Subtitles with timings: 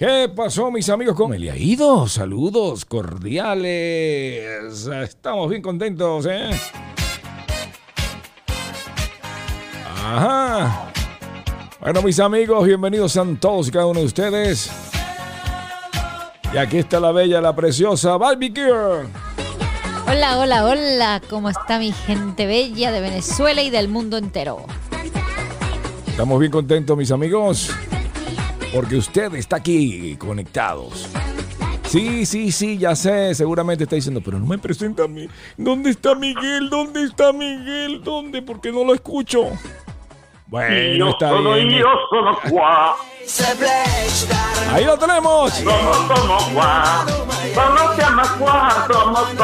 [0.00, 1.14] ¿Qué pasó, mis amigos?
[1.14, 2.08] ¿Cómo le ha ido?
[2.08, 3.66] Saludos cordiales.
[4.86, 6.48] Estamos bien contentos, ¿eh?
[10.02, 10.90] Ajá.
[11.82, 14.70] Bueno, mis amigos, bienvenidos a todos y cada uno de ustedes.
[16.54, 18.54] Y aquí está la bella, la preciosa Barbie
[20.08, 21.20] Hola, hola, hola.
[21.28, 24.64] ¿Cómo está mi gente bella de Venezuela y del mundo entero?
[26.06, 27.70] Estamos bien contentos, mis amigos
[28.72, 31.08] porque usted está aquí conectados.
[31.86, 35.28] Sí, sí, sí, ya sé, seguramente está diciendo, pero no me presenta a mí.
[35.56, 36.70] ¿Dónde está Miguel?
[36.70, 38.02] ¿Dónde está Miguel?
[38.04, 38.42] ¿Dónde?
[38.42, 39.50] Porque no lo escucho.
[40.46, 41.84] Bueno, está bien.
[44.72, 45.52] Ahí lo tenemos.
[45.52, 46.42] Somos, somos,
[47.54, 47.96] Somos
[48.88, 49.34] somos,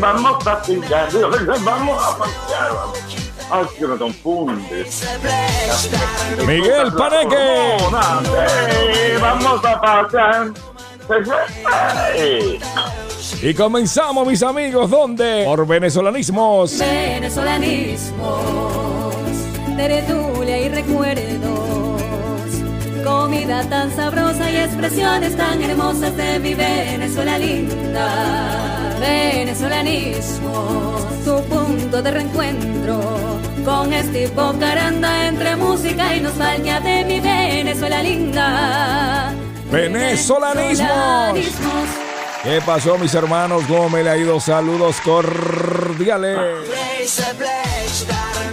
[0.00, 0.46] Vamos a
[1.64, 3.05] vamos a pasear.
[3.50, 5.02] Ay, que me confundes.
[6.46, 7.76] Miguel Paneque.
[9.20, 10.48] Vamos a pasar.
[13.42, 15.44] Y comenzamos, mis amigos, ¿dónde?
[15.44, 16.78] Por venezolanismos.
[16.78, 19.14] Venezolanismos,
[19.76, 21.45] tertulia y recuerdos.
[23.06, 28.96] Comida tan sabrosa y expresiones tan hermosas de mi Venezuela linda.
[28.98, 32.98] Venezolanismos, tu punto de reencuentro
[33.64, 39.32] con este Caranda entre música y nostalgia de mi Venezuela linda.
[39.70, 41.38] Venezolanismos.
[42.42, 43.62] ¿Qué pasó, mis hermanos?
[43.68, 44.40] ¿Cómo me le ha ido?
[44.40, 46.36] Saludos cordiales.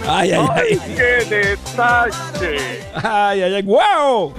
[0.06, 0.78] Ay, ay, ay.
[0.94, 2.80] ¡Qué detalle!
[2.94, 3.62] ¡Ay, ay, ay!
[3.62, 4.34] ¡Wow!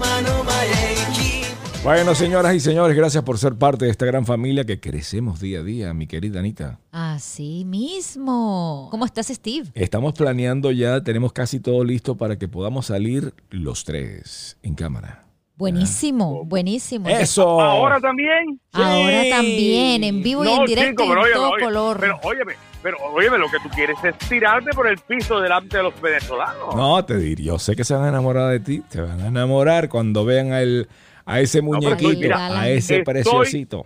[1.84, 5.60] Bueno, señoras y señores, gracias por ser parte de esta gran familia que crecemos día
[5.60, 6.80] a día, mi querida Anita.
[6.92, 8.88] Así mismo.
[8.90, 9.68] ¿Cómo estás, Steve?
[9.76, 15.25] Estamos planeando ya, tenemos casi todo listo para que podamos salir los tres en cámara.
[15.58, 17.08] Buenísimo, buenísimo.
[17.08, 17.62] Eso.
[17.62, 18.60] Ahora también.
[18.74, 21.98] Ahora también, en vivo y en directo en todo color.
[22.00, 22.54] Pero óyeme,
[22.84, 26.76] pero óyeme, lo que tú quieres es tirarte por el piso delante de los venezolanos.
[26.76, 29.28] No, te diría, yo sé que se van a enamorar de ti, te van a
[29.28, 30.90] enamorar cuando vean a el
[31.26, 33.86] a ese muñequito, a ese preciosito.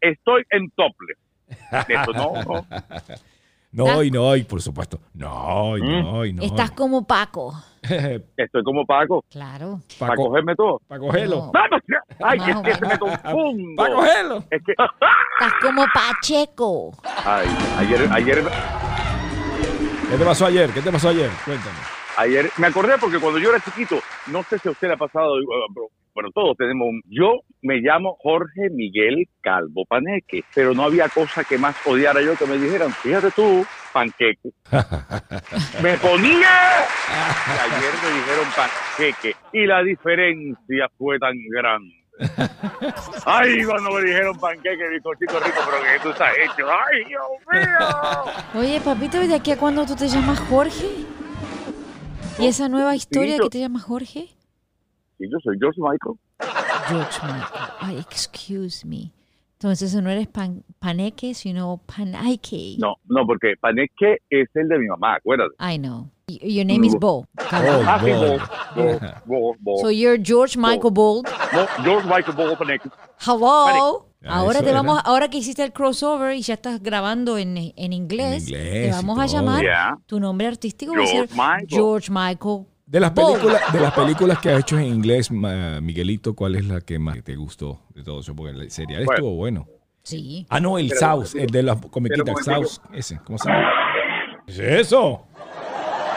[0.00, 1.14] Estoy en tople.
[1.88, 2.66] Eso no, no.
[3.74, 5.00] No, y no, y por supuesto.
[5.14, 6.42] No, y no, y no.
[6.42, 7.52] Estás como Paco.
[8.36, 9.24] Estoy como Paco.
[9.28, 9.80] Claro.
[9.98, 10.80] Para cogerme todo.
[10.86, 11.50] Para cogerlo.
[12.22, 13.74] Ay, es que se me confundo.
[13.76, 14.44] Para cogerlo.
[14.48, 14.72] Es que...
[14.72, 16.92] Estás como Pacheco.
[17.24, 17.48] Ay,
[17.78, 18.44] ayer, ayer...
[20.08, 20.70] ¿Qué te pasó ayer?
[20.70, 21.30] ¿Qué te pasó ayer?
[21.44, 21.76] Cuéntame.
[22.16, 23.96] Ayer me acordé porque cuando yo era chiquito,
[24.28, 25.34] no sé si a usted le ha pasado,
[26.14, 27.02] bueno, todos tenemos un...
[27.06, 32.36] Yo me llamo Jorge Miguel Calvo Paneque, pero no había cosa que más odiara yo
[32.36, 34.50] que me dijeran, fíjate tú, panqueque.
[35.82, 36.48] me ponía...
[37.46, 41.94] Y ayer me dijeron panqueque y la diferencia fue tan grande.
[43.26, 46.66] Ay, cuando me dijeron panqueque, bizcochito rico, pero que tú estás hecho.
[46.70, 47.22] Ay, Dios
[47.52, 48.60] mío.
[48.62, 50.86] Oye, papito, ¿y de aquí a cuándo tú te llamas Jorge?
[52.38, 54.28] ¿Y esa nueva historia que te llamas Jorge?
[55.18, 56.16] Sí, yo soy George Michael.
[56.88, 57.70] George Michael.
[57.80, 59.12] Ay, excuse me.
[59.54, 62.76] Entonces no eres pan, paneque, sino panaike.
[62.78, 65.54] No, no, porque paneque es el de mi mamá, acuérdate.
[65.58, 66.10] I know.
[66.26, 67.26] Your name is Bo.
[67.50, 69.00] Ah, Bo.
[69.24, 71.28] Bo, Bo, So you're George Michael Bold.
[71.52, 72.90] No, George Michael Bold Paneque.
[73.26, 74.06] Hello.
[74.26, 78.46] Ahora te vamos, ahora que hiciste el crossover y ya estás grabando en, en inglés,
[78.46, 79.64] te vamos a llamar
[80.06, 81.66] tu nombre artístico George Michael.
[81.68, 86.56] George Michael de las películas, de las películas que ha hecho en inglés, Miguelito, ¿cuál
[86.56, 88.34] es la que más te gustó de todo eso?
[88.34, 89.66] Porque el serial estuvo bueno.
[90.02, 90.46] Sí.
[90.50, 93.70] Ah, no, el South, el de la comiquita South, ese, ¿cómo se llama?
[94.46, 95.26] ¿Qué es eso?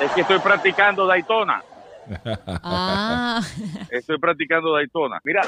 [0.04, 1.64] Es que estoy practicando Daytona.
[2.46, 3.42] ah.
[3.90, 5.20] Estoy practicando Daytona.
[5.24, 5.42] Mira,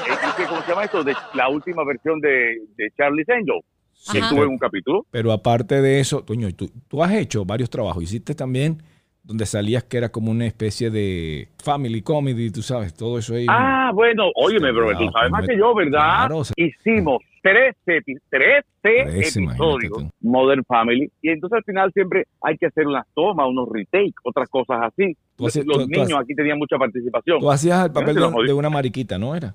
[0.48, 1.04] ¿cómo se llama esto?
[1.04, 3.60] De la última versión de, de Charlie's Angel.
[3.92, 5.06] Sí, estuve en un capítulo.
[5.10, 8.02] Pero aparte de eso, Toño, tú, tú has hecho varios trabajos.
[8.02, 8.82] Hiciste también
[9.22, 13.46] donde salías que era como una especie de family comedy, tú sabes, todo eso ahí.
[13.48, 16.28] Ah, bueno, óyeme, bro, tú sabes más que yo, ¿verdad?
[16.56, 23.06] Hicimos 13, 13, episodios Modern Family y entonces al final siempre hay que hacer unas
[23.14, 25.16] tomas, unos retakes, otras cosas así.
[25.38, 25.56] Los,
[25.88, 27.40] niños aquí tenían mucha participación.
[27.40, 29.54] Tú hacías el papel de, una mariquita, ¿no era?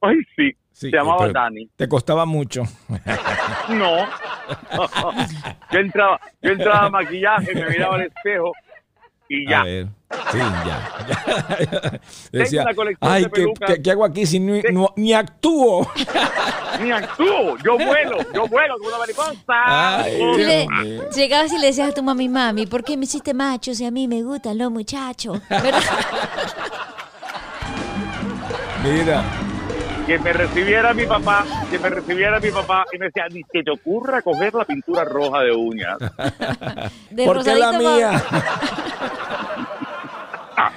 [0.00, 0.52] Ay, sí.
[0.72, 1.68] se llamaba Dani.
[1.76, 2.62] Te costaba mucho.
[3.70, 3.96] no.
[5.72, 8.52] yo entraba, yo entraba a maquillaje, me miraba al espejo
[9.32, 9.64] y ya.
[10.30, 12.00] Sí, ya.
[12.32, 12.64] Decía,
[13.00, 14.60] ay, ¿qué, ¿qué, hago aquí si ni,
[14.96, 15.90] ni actúo?
[16.82, 20.06] ni actúo, yo vuelo, yo vuelo como una mariposa.
[20.36, 20.68] Le,
[21.14, 23.90] llegabas y le decías a tu mami, mami, ¿por qué me hiciste macho si a
[23.90, 25.40] mí me gustan los muchachos?
[28.84, 29.24] Mira.
[30.06, 33.62] Que me recibiera mi papá, que me recibiera mi papá y me decía, ni que
[33.62, 35.96] te ocurra coger la pintura roja de uñas.
[37.24, 38.22] ¿Por qué la mía?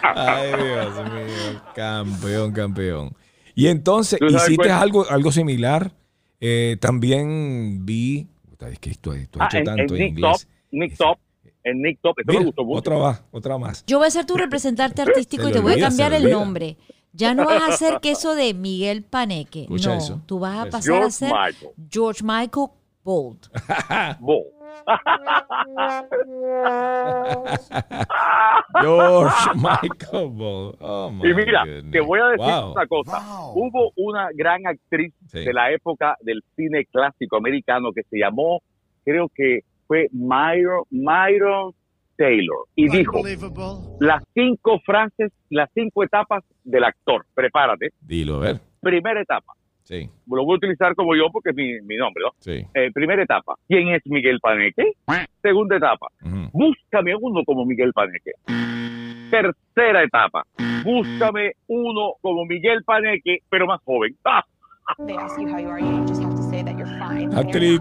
[0.02, 1.62] Ay, Dios mío.
[1.76, 3.16] Campeón, campeón.
[3.56, 5.92] Y entonces, ¿hiciste algo, algo similar?
[6.40, 8.28] Eh, también vi.
[8.60, 10.48] Es que esto, esto ah, hecho tanto en, en inglés.
[10.72, 11.18] Nick Top,
[11.64, 12.80] en Nick Top, esto me gustó mucho.
[12.80, 13.84] Otra más, otra más.
[13.86, 16.78] Yo voy a ser tu representante artístico y te voy a cambiar el nombre.
[17.16, 19.68] Ya no vas a hacer queso de Miguel Paneque.
[19.70, 21.32] no, tú vas a pasar a ser
[21.90, 22.68] George Michael
[23.04, 23.50] Bold.
[24.20, 24.56] Bold.
[28.82, 30.76] George Michael Bold.
[30.82, 33.20] Oh, y mira, te voy a decir una cosa.
[33.54, 38.62] Hubo una gran actriz de la época del cine clásico americano que se llamó,
[39.06, 41.74] creo que fue Myron, Myron
[42.18, 43.22] Taylor y dijo
[44.00, 47.26] las cinco frases, las cinco etapas del actor.
[47.34, 47.90] Prepárate.
[48.02, 48.60] Dilo, a ver.
[48.82, 49.54] Primera etapa.
[49.84, 50.10] Sí.
[50.28, 52.32] Lo voy a utilizar como yo porque es mi, nombre, ¿no?
[52.40, 52.66] Sí.
[52.74, 53.54] Eh, primera etapa.
[53.68, 54.94] ¿Quién es Miguel Paneque?
[55.42, 56.08] Segunda etapa.
[56.52, 58.32] Búscame uno como Miguel Paneque.
[59.30, 60.44] Tercera etapa.
[60.84, 64.16] Búscame uno como Miguel Paneque, pero más joven.
[64.24, 64.44] ¡Ah!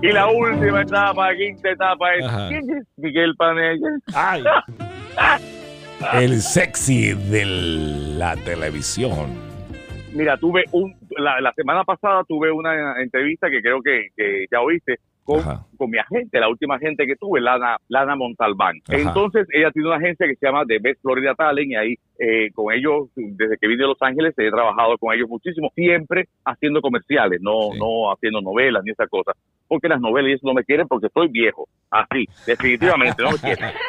[0.03, 3.85] Y la última etapa, quinta etapa es ¿quién es Miguel Paneque?
[4.15, 4.45] Ay.
[6.13, 7.45] El sexy de
[8.19, 9.31] la televisión.
[10.13, 14.99] Mira, tuve un, la, semana pasada tuve una entrevista que creo que, que ya oíste
[15.25, 15.43] con,
[15.77, 18.81] con, mi agente, la última agente que tuve, Lana, Lana Montalbán.
[18.89, 22.51] Entonces, ella tiene una agencia que se llama The Best Florida Talent y ahí eh,
[22.53, 26.81] con ellos, desde que vine de Los Ángeles, he trabajado con ellos muchísimo, siempre haciendo
[26.81, 29.35] comerciales, no, no haciendo novelas ni esas cosas.
[29.67, 31.67] Porque las novelas y eso no me quieren porque estoy viejo.
[31.91, 33.71] Así, definitivamente, no me quieren.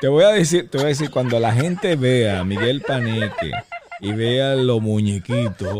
[0.00, 3.52] Te voy a decir, te voy a decir, cuando la gente vea a Miguel Paneque
[4.00, 5.78] y vea los muñequitos,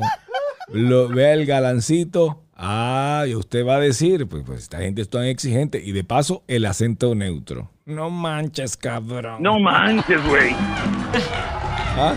[0.68, 5.08] lo, vea el galancito, Ah, y usted va a decir, pues, pues esta gente es
[5.08, 5.82] tan exigente.
[5.82, 7.70] Y de paso, el acento neutro.
[7.86, 9.42] No manches, cabrón.
[9.42, 10.50] No manches, güey.
[11.96, 12.14] ¿Ah?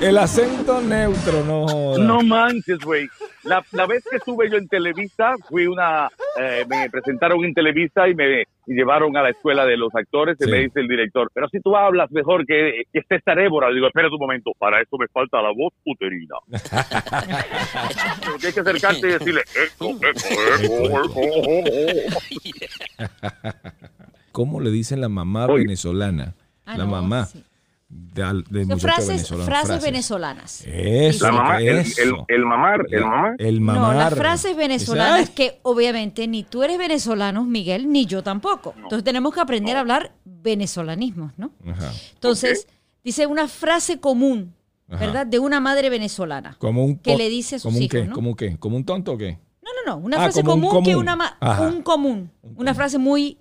[0.00, 1.98] El acento neutro, no.
[1.98, 3.08] No manches, güey.
[3.42, 6.08] La, la, vez que estuve yo en Televisa, fui una.
[6.38, 10.36] Eh, me presentaron en Televisa y me llevaron a la escuela de los actores.
[10.40, 13.72] Y me dice el director, pero si tú hablas mejor que, que César Évora.
[13.72, 16.36] Digo, espera un momento, para eso me falta la voz uterina.
[18.30, 19.42] Porque hay que acercarte y decirle,
[24.30, 26.34] ¿Cómo le dicen la mamá venezolana?
[26.64, 27.28] Ah, la mamá
[28.18, 30.64] de, frases, frases, venezolanas.
[30.66, 33.92] Eso, el, mamar, el, mamar, el mamar.
[33.92, 38.74] No, las frases venezolanas que obviamente ni tú eres venezolano, Miguel, ni yo tampoco.
[38.76, 41.52] Entonces tenemos que aprender a hablar venezolanismos, ¿no?
[42.14, 42.68] Entonces,
[43.04, 44.54] dice una frase común,
[44.86, 45.26] ¿verdad?
[45.26, 46.56] De una madre venezolana.
[46.58, 48.14] Como un que le dice a sus hijos, ¿no?
[48.14, 48.56] ¿Como qué?
[48.58, 49.38] ¿Como un tonto o qué?
[49.62, 50.04] No, no, no.
[50.04, 52.30] Una ah, frase común, que una un común.
[52.56, 53.38] Una frase muy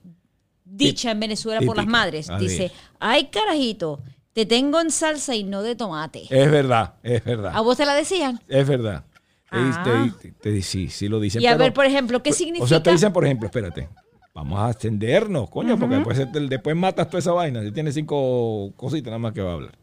[0.70, 2.30] dicha en Venezuela por las madres.
[2.40, 4.02] Dice, ay carajito,
[4.38, 6.28] te tengo en salsa y no de tomate.
[6.30, 7.54] Es verdad, es verdad.
[7.56, 8.40] ¿A vos te la decían?
[8.48, 9.04] Es verdad.
[9.50, 10.14] Ah.
[10.40, 11.42] Te, sí, sí lo dicen.
[11.42, 12.64] Y a ver, por ejemplo, ¿qué significa?
[12.64, 13.90] O sea, te dicen, por ejemplo, espérate,
[14.36, 17.64] vamos a ascendernos, coño, porque después, después matas toda esa vaina.
[17.64, 19.76] Si tienes cinco cositas nada más que va a hablar.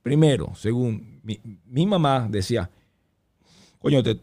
[0.00, 2.70] Primero, según mi, mamá decía,
[3.80, 4.20] coño, te,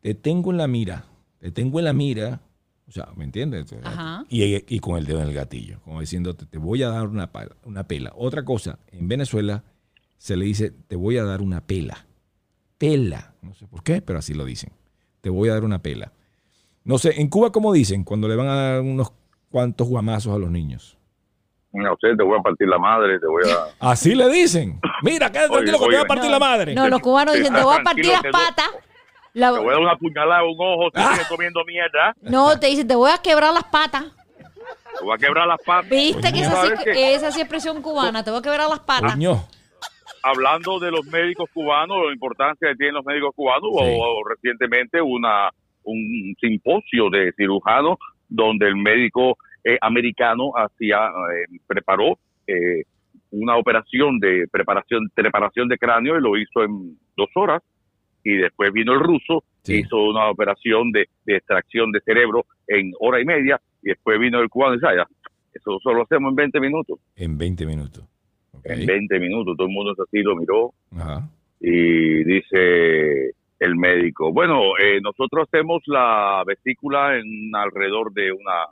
[0.00, 1.04] te tengo en la mira,
[1.40, 2.40] te tengo en la mira
[2.88, 3.66] o sea, ¿me entiendes?
[4.30, 7.30] Y, con el dedo en el gatillo, como diciéndote, te voy a dar una,
[7.64, 8.12] una pela.
[8.16, 9.62] Otra cosa, en Venezuela
[10.16, 12.06] se le dice, te voy a dar una pela.
[12.78, 13.34] Pela.
[13.42, 14.72] No sé por qué, pero así lo dicen.
[15.20, 16.12] Te voy a dar una pela.
[16.84, 19.12] No sé, en Cuba, ¿cómo dicen cuando le van a dar unos
[19.50, 20.96] cuantos guamazos a los niños?
[21.72, 23.90] No sé, te voy a partir la madre, te voy a...
[23.90, 24.80] Así le dicen.
[25.02, 26.74] Mira, quédate tranquilo que te voy a partir la madre.
[26.74, 28.70] No, los cubanos dicen, te voy a partir las patas.
[29.38, 31.16] Te voy a dar una puñalada un ojo si ah.
[31.28, 32.14] comiendo mierda.
[32.22, 34.04] No, te dice, te voy a quebrar las patas.
[34.98, 35.90] Te voy a quebrar las patas.
[35.90, 38.24] ¿Viste que esa, esa es expresión cubana?
[38.24, 39.16] Te voy a quebrar las patas.
[40.22, 45.50] Hablando de los médicos cubanos, la importancia que tienen los médicos cubanos, o, recientemente una
[45.84, 47.96] un simposio de cirujanos
[48.28, 52.82] donde el médico eh, americano hacía eh, preparó eh,
[53.30, 57.62] una operación de preparación preparación de cráneo y lo hizo en dos horas
[58.28, 63.24] y después vino el ruso, hizo una operación de, extracción de cerebro en hora y
[63.24, 65.06] media, y después vino el cubano y dice, ah,
[65.54, 66.98] eso solo hacemos en 20 minutos.
[67.16, 68.04] En 20 minutos.
[68.64, 70.74] En 20 minutos, todo el mundo así lo miró
[71.58, 78.66] y dice el médico, bueno, eh, nosotros hacemos la vesícula en alrededor de una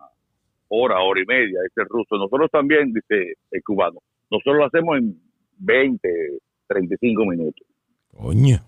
[0.69, 4.99] hora, hora y media, dice el ruso, nosotros también, dice el cubano, nosotros lo hacemos
[4.99, 5.19] en
[5.59, 6.09] 20,
[6.69, 7.67] 35 minutos.
[8.17, 8.59] Coño.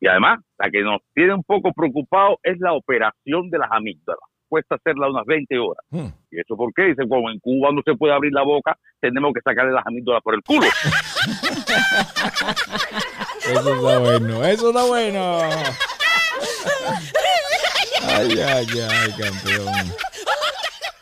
[0.00, 4.20] Y además, la que nos tiene un poco preocupado es la operación de las amígdalas.
[4.48, 5.84] Cuesta hacerla unas 20 horas.
[5.90, 6.08] Hmm.
[6.30, 6.82] ¿Y eso por qué?
[6.84, 10.22] Dicen, como en Cuba no se puede abrir la boca, tenemos que sacarle las amígdalas
[10.22, 10.66] por el culo.
[13.44, 15.38] Eso está bueno, eso está bueno.
[18.08, 19.74] Ay, ay, ay, campeón.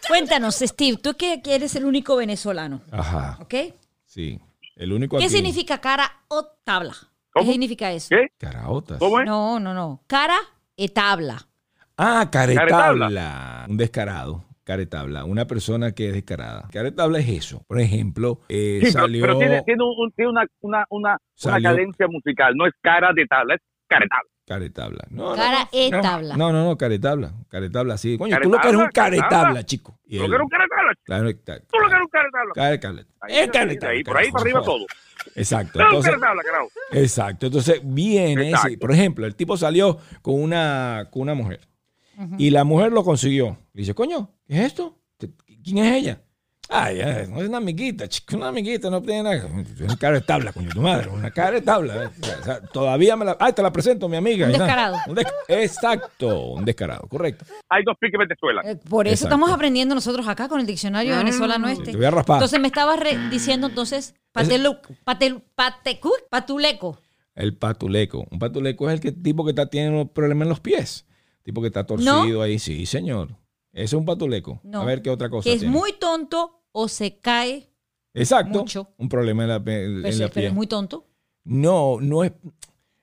[0.08, 3.54] Cuéntanos, Steve, tú que que eres el único venezolano, Ajá, ¿ok?
[4.06, 4.40] sí.
[4.76, 5.34] El único ¿Qué aquí.
[5.34, 6.94] significa cara o tabla?
[7.30, 7.46] ¿Cómo?
[7.46, 8.08] ¿Qué significa eso?
[8.10, 8.28] ¿Qué?
[8.38, 8.98] Caraotas.
[8.98, 9.26] ¿Cómo es?
[9.26, 10.02] No, no, no.
[10.06, 10.36] Cara
[10.76, 11.38] e tabla.
[11.96, 12.68] Ah, caretabla.
[12.68, 13.66] Caretabla.
[13.68, 14.44] Un descarado.
[14.64, 15.24] Caretabla.
[15.24, 16.68] Una persona que es descarada.
[16.72, 17.64] Caretabla es eso.
[17.66, 19.22] Por ejemplo, eh, Sí, pero, salió.
[19.22, 22.54] pero tiene, tiene, un- tiene una, una, una, una Salió- cadencia musical.
[22.56, 24.30] No es cara de tabla, es cara de tabla.
[24.52, 25.06] Caretabla.
[25.10, 26.00] No, no, Cara e no.
[26.02, 26.36] tabla.
[26.36, 27.32] No, no, no, caretabla.
[27.48, 28.18] Caretabla, sí.
[28.18, 29.64] Coño, tú lo que eres Caretabla, un caretabla, caretabla.
[29.66, 29.98] chico.
[30.04, 30.92] Y Tú lo él- que eres un cara de tabla.
[31.04, 32.52] Claro, está- Tú lo que eres un cara de tabla.
[32.54, 33.06] Caretabla.
[33.20, 34.86] Ahí, Es caretabla, ahí, por ahí para arriba todo.
[35.36, 35.80] Exacto.
[35.80, 36.68] Entonces, cara de tabla, carajo.
[36.92, 37.46] Exacto.
[37.46, 38.76] Entonces viene ese.
[38.76, 41.60] Por ejemplo, el tipo salió con una, con una mujer
[42.38, 43.56] y la mujer lo consiguió.
[43.72, 44.98] Le dice, coño, ¿qué es esto?
[45.64, 46.20] ¿Quién es ella?
[46.74, 49.36] Ay, ay, no es una amiguita, chico, una amiguita, no tiene nada.
[49.36, 52.10] Es una cara de tabla, coño, tu madre, una cara de tabla.
[52.40, 53.36] O sea, todavía me la.
[53.38, 54.46] Ay, te la presento, mi amiga.
[54.46, 54.96] Un descarado.
[55.06, 57.44] Un des- Exacto, un descarado, correcto.
[57.68, 58.62] Hay dos piques Venezuela.
[58.64, 59.34] Eh, Por eso Exacto.
[59.34, 61.90] estamos aprendiendo nosotros acá con el diccionario venezolano este.
[61.92, 62.36] Te voy a raspar.
[62.36, 66.10] Entonces me estabas re- diciendo entonces patelu, patel, pate- ¿cu?
[66.30, 66.98] patuleco.
[67.34, 68.26] El patuleco.
[68.30, 71.06] Un patuleco es el que, tipo que está, tiene un problema en los pies.
[71.42, 72.58] Tipo que está torcido ahí.
[72.58, 73.28] Sí, señor.
[73.72, 74.60] Ese es un patuleco.
[74.64, 74.82] No.
[74.82, 75.74] A ver qué otra cosa Que es tiene.
[75.74, 77.68] muy tonto o se cae,
[78.14, 78.58] Exacto.
[78.58, 78.88] mucho.
[78.98, 81.06] Un problema en la, en pero, la pero es muy tonto.
[81.44, 82.32] No, no es,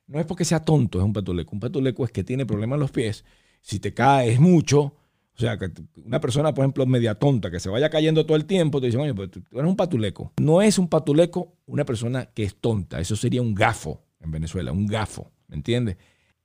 [0.07, 1.51] no es porque sea tonto, es un patuleco.
[1.53, 3.25] Un patuleco es que tiene problemas en los pies.
[3.61, 5.71] Si te caes mucho, o sea, que
[6.03, 9.01] una persona, por ejemplo, media tonta, que se vaya cayendo todo el tiempo, te dicen,
[9.01, 10.33] oye, pues tú eres un patuleco.
[10.39, 12.99] No es un patuleco una persona que es tonta.
[12.99, 15.97] Eso sería un gafo en Venezuela, un gafo, ¿me entiendes?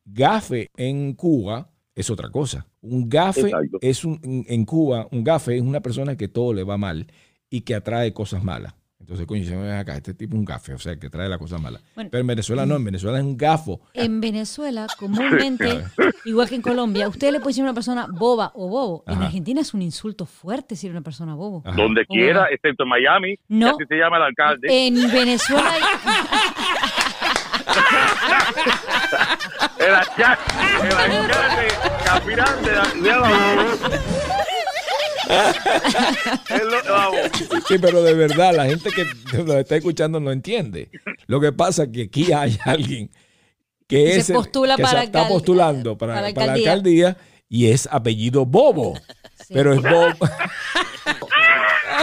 [0.04, 2.66] Gafe en Cuba es otra cosa.
[2.86, 3.78] Un gafe Exacto.
[3.80, 7.06] es un, en- Cuba, un gafe es una persona que todo le va mal
[7.50, 8.74] y que atrae cosas malas.
[9.00, 11.36] Entonces, coño, se ven acá, este tipo es un gafe, o sea, que trae la
[11.38, 11.78] cosa mala.
[11.94, 12.08] Bueno.
[12.10, 13.80] Pero en Venezuela no, en Venezuela es un gafo.
[13.92, 15.84] En Venezuela, comúnmente,
[16.24, 19.04] igual que en Colombia, usted le puede decir a una persona boba o bobo.
[19.06, 19.22] En.
[19.22, 21.62] Argentina es un insulto fuerte decir a una persona bobo.
[21.66, 21.76] Ajá.
[21.76, 23.70] Donde quiera, excepto en Miami, No.
[23.70, 24.68] así se llama el alcalde.
[24.86, 25.82] En Venezuela hay-
[29.86, 30.38] El, alca-
[30.82, 31.68] el alcalde
[32.20, 32.36] de
[36.90, 37.18] vamos.
[37.68, 39.04] Sí, pero de verdad, la gente que
[39.42, 40.90] nos está escuchando no entiende.
[41.26, 43.10] Lo que pasa es que aquí hay alguien
[43.86, 46.72] que, Se es el- postula que para se está postulando para, para para la alcaldía.
[46.72, 47.16] alcaldía
[47.48, 48.98] y es apellido Bobo.
[49.48, 50.14] Pero es Bobo.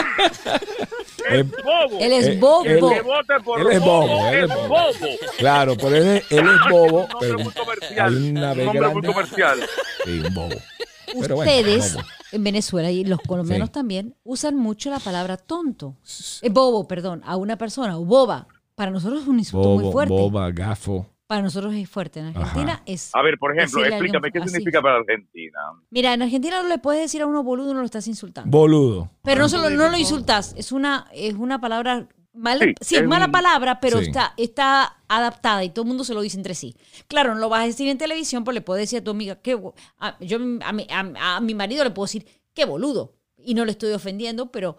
[1.30, 2.00] Es Es- bobo.
[2.00, 2.66] él es bobo.
[2.66, 3.04] Él es
[3.80, 4.78] bobo, él es bobo.
[5.38, 8.08] Claro, pero él es, él es bobo, Un pero muy comercial.
[8.18, 9.60] hay una Un B nombre muy comercial.
[10.04, 10.56] Sí, un bobo.
[11.22, 12.06] Pero bueno, Ustedes bobo.
[12.32, 13.74] en Venezuela y los colombianos Sí.
[13.74, 15.96] también usan mucho la palabra tonto.
[16.42, 18.48] Eh, bobo, perdón, a una persona o boba.
[18.76, 20.14] Para nosotros es un insulto muy fuerte.
[20.14, 21.06] boba, gafo.
[21.32, 22.20] Para nosotros es fuerte.
[22.20, 22.84] En Argentina Ajá.
[22.86, 23.10] es.
[23.16, 24.50] A ver, por ejemplo, alguien explícame qué así.
[24.50, 25.60] significa para Argentina.
[25.90, 28.52] Mira, en Argentina no le puedes decir a uno boludo, no lo estás insultando.
[28.52, 29.10] Boludo.
[29.24, 33.02] Pero no solo no lo insultas, es una, es una palabra mala, sí, Sí, es
[33.04, 34.08] es mala un- palabra, pero Sí.
[34.08, 36.76] está, está adaptada y todo el mundo se lo dice entre sí.
[37.08, 39.40] Claro, no lo vas a decir en televisión, pero le puedes decir a tu amiga,
[39.58, 40.36] bo- a, yo
[40.66, 43.14] a mi, a- a mi marido le puedo decir, qué boludo.
[43.38, 44.76] Y no le estoy ofendiendo, pero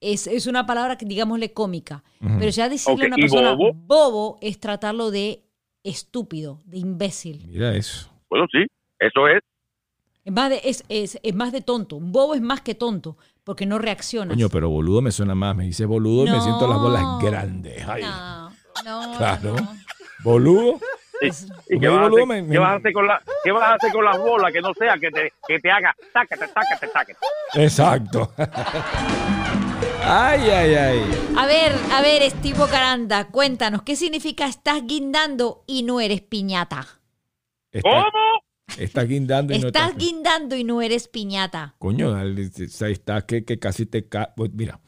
[0.00, 2.04] es, es una palabra que digámosle cómica.
[2.20, 3.72] Pero ya decirle a una ¿y persona bobo?
[3.74, 5.44] bobo es tratarlo de
[5.84, 7.44] estúpido, de imbécil.
[7.48, 8.08] Mira eso.
[8.30, 8.66] Bueno, sí,
[8.98, 9.42] eso es.
[10.24, 11.96] Es más de, es, es, es más de tonto.
[11.96, 14.32] Un bobo es más que tonto, porque no reacciona.
[14.34, 15.56] Coño, pero boludo me suena más.
[15.56, 17.86] Me dice boludo y me siento las bolas grandes.
[17.88, 18.50] Ay, No,
[18.84, 19.56] no, claro.
[19.56, 19.76] no.
[20.22, 20.78] Boludo.
[21.68, 23.92] ¿Y, qué, vas hacer, me- qué vas a hacer con la, qué vas a hacer
[23.92, 27.16] con las bolas que no sea que te, que te haga tácate, tácate, tácate?
[27.54, 28.32] Exacto.
[30.04, 31.00] ay, ay, ay.
[31.36, 36.86] A ver, a ver, Estivo Caranda, cuéntanos, ¿qué significa estás guindando y no eres piñata?
[37.70, 38.02] Está, ¿Cómo?
[38.78, 41.74] está guindando y no Estás está- guindando y no eres piñata.
[41.78, 42.50] Coño, dale,
[42.82, 44.80] ahí está que, que casi te ca- pues, Mira,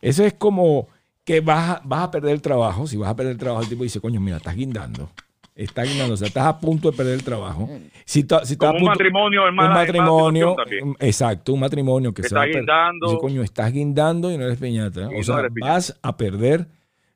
[0.00, 0.88] eso es como
[1.24, 2.86] que vas a, vas a perder el trabajo.
[2.86, 5.10] Si vas a perder el trabajo, el tipo dice, coño, mira, estás guindando.
[5.58, 7.68] Estás guindando, o sea, estás a punto de perder el trabajo.
[8.04, 11.08] Si, ta- si estás Como a un punto- matrimonio, un matrimonio, hermana, situación también.
[11.08, 13.06] exacto, un matrimonio que se Está va a guindando.
[13.08, 15.00] Dice, coño, estás guindando y no eres piñata.
[15.02, 15.72] Y O no sea, piñata.
[15.72, 16.68] vas a perder,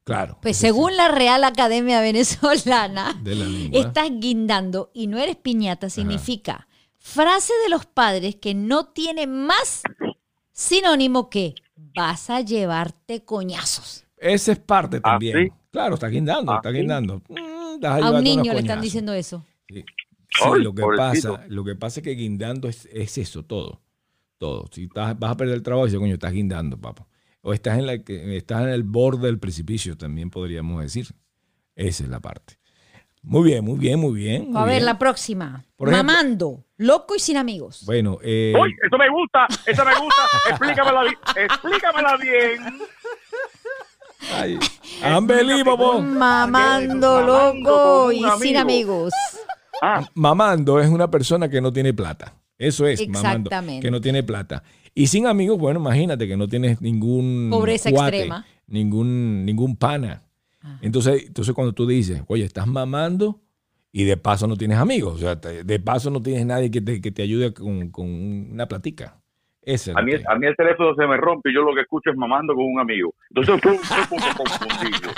[0.02, 0.38] claro.
[0.42, 5.88] Pues eso sí, según la Real Academia Venezolana, la estás guindando y no eres piñata
[5.88, 6.66] significa
[6.98, 9.82] frase de los padres que no tiene más
[10.52, 14.04] sinónimo que vas a llevarte coñazos.
[14.16, 15.38] Esa es parte Ah, también.
[15.46, 15.52] ¿sí?
[15.70, 16.76] Claro, está guindando, Ah, está sí.
[16.76, 17.22] guindando.
[17.28, 19.44] Mm, A un niño le están diciendo eso.
[19.68, 19.84] Sí,
[20.34, 21.34] Sí, Ay, lo que pobrecito.
[21.34, 23.82] pasa, lo que pasa es que guindando es, es eso, todo.
[24.38, 24.66] Todo.
[24.72, 27.06] Si estás- vas a perder el trabajo, dice, coño, estás guindando, papá.
[27.42, 31.08] O estás en, la, que- estás en el borde del precipicio, también podríamos decir.
[31.76, 32.54] Esa es la parte.
[33.20, 34.50] Muy bien, muy bien, muy bien.
[34.50, 34.86] muy A ver, bien.
[34.86, 35.64] la próxima.
[35.76, 37.82] Por ejemplo- Mamando, loco y sin amigos.
[37.84, 38.74] Bueno, eh, ¡Uy!
[38.86, 40.22] Eso me gusta, eso me gusta.
[40.48, 42.78] Explícamela, bi- explícamela bien.
[44.34, 44.58] Ay,
[45.18, 46.02] unbelievable.
[46.02, 46.16] Mamando,
[46.48, 48.60] Mamando loco y sin amigo.
[48.60, 49.12] amigos.
[49.82, 52.34] Ah, Mamando es una persona que no tiene plata.
[52.58, 53.84] Eso es, mamando, Exactamente.
[53.84, 54.62] que no tiene plata.
[54.94, 58.46] Y sin amigos, bueno, imagínate que no tienes ningún Pobreza cuate, extrema.
[58.66, 60.22] ningún ningún pana.
[60.80, 63.40] Entonces, entonces cuando tú dices, oye, estás mamando
[63.90, 67.00] y de paso no tienes amigos, o sea, de paso no tienes nadie que te,
[67.00, 68.06] que te ayude con, con
[68.52, 69.20] una platica.
[69.64, 71.74] Ese es a mí, que- a mí el teléfono se me rompe y yo lo
[71.74, 73.14] que escucho es mamando con un amigo.
[73.30, 75.10] Entonces, estoy un poco confundido.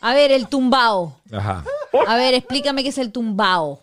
[0.00, 1.20] A ver, el tumbao.
[1.32, 1.64] Ajá.
[2.06, 3.80] A ver, explícame qué es el tumbao.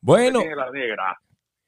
[0.00, 1.18] Bueno, Tiene la negra.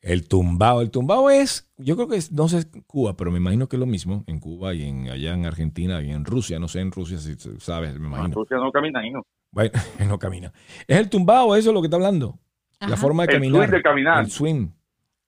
[0.01, 3.39] el tumbao, el tumbao es, yo creo que es, no sé en Cuba, pero me
[3.39, 6.59] imagino que es lo mismo en Cuba y en allá en Argentina y en Rusia,
[6.59, 8.35] no sé en Rusia si sabes, me imagino.
[8.35, 9.25] Rusia no camina, hijo.
[9.53, 9.71] Bueno,
[10.09, 10.53] no camina.
[10.89, 12.39] Es el tumbao, eso es lo que está hablando.
[12.81, 13.61] La forma de El caminar.
[13.69, 14.25] swing de caminar.
[14.25, 14.69] El swing.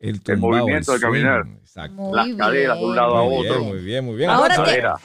[0.09, 1.47] El movimiento de caminar.
[1.61, 1.95] Exacto.
[1.95, 3.61] Muy Las caderas de un lado a otro.
[3.61, 4.31] bien, muy bien, muy bien.
[4.31, 4.83] Ahora te-.
[4.83, 5.01] Ahora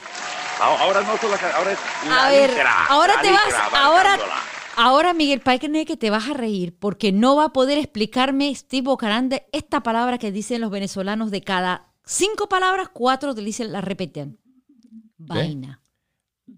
[0.60, 3.54] ahora no son las caderas, ahora es la A ver, licra, ahora la te vas,
[3.74, 4.18] ahora,
[4.76, 8.82] ahora Miguel Paikene que te vas a reír porque no va a poder explicarme Steve
[8.82, 13.80] Bocarande esta palabra que dicen los venezolanos de cada cinco palabras, cuatro te dicen, la
[13.80, 14.38] repiten.
[15.16, 15.79] Vaina.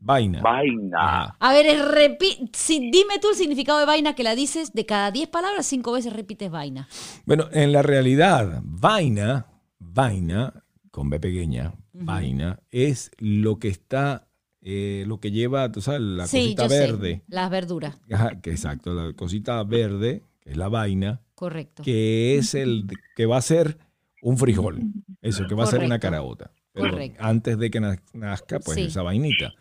[0.01, 0.41] Vaina.
[0.43, 0.99] Vaina.
[0.99, 1.37] Ajá.
[1.39, 5.11] A ver, repi- si, dime tú el significado de vaina que la dices de cada
[5.11, 6.89] diez palabras, cinco veces repites vaina.
[7.27, 9.47] Bueno, en la realidad, vaina,
[9.79, 14.27] vaina, con B pequeña, vaina, es lo que está,
[14.61, 17.15] eh, lo que lleva, tú sabes, la sí, cosita yo verde.
[17.17, 17.23] sé.
[17.29, 21.83] Las verduras, Ajá, que exacto, la cosita verde, que es la vaina, correcto.
[21.83, 23.78] que es el que va a ser
[24.23, 24.81] un frijol.
[25.21, 26.50] Eso, que va a ser una caraota.
[26.73, 27.19] Pero Correcto.
[27.23, 28.85] antes de que naz- nazca, pues Sí.
[28.85, 29.52] esa vainita.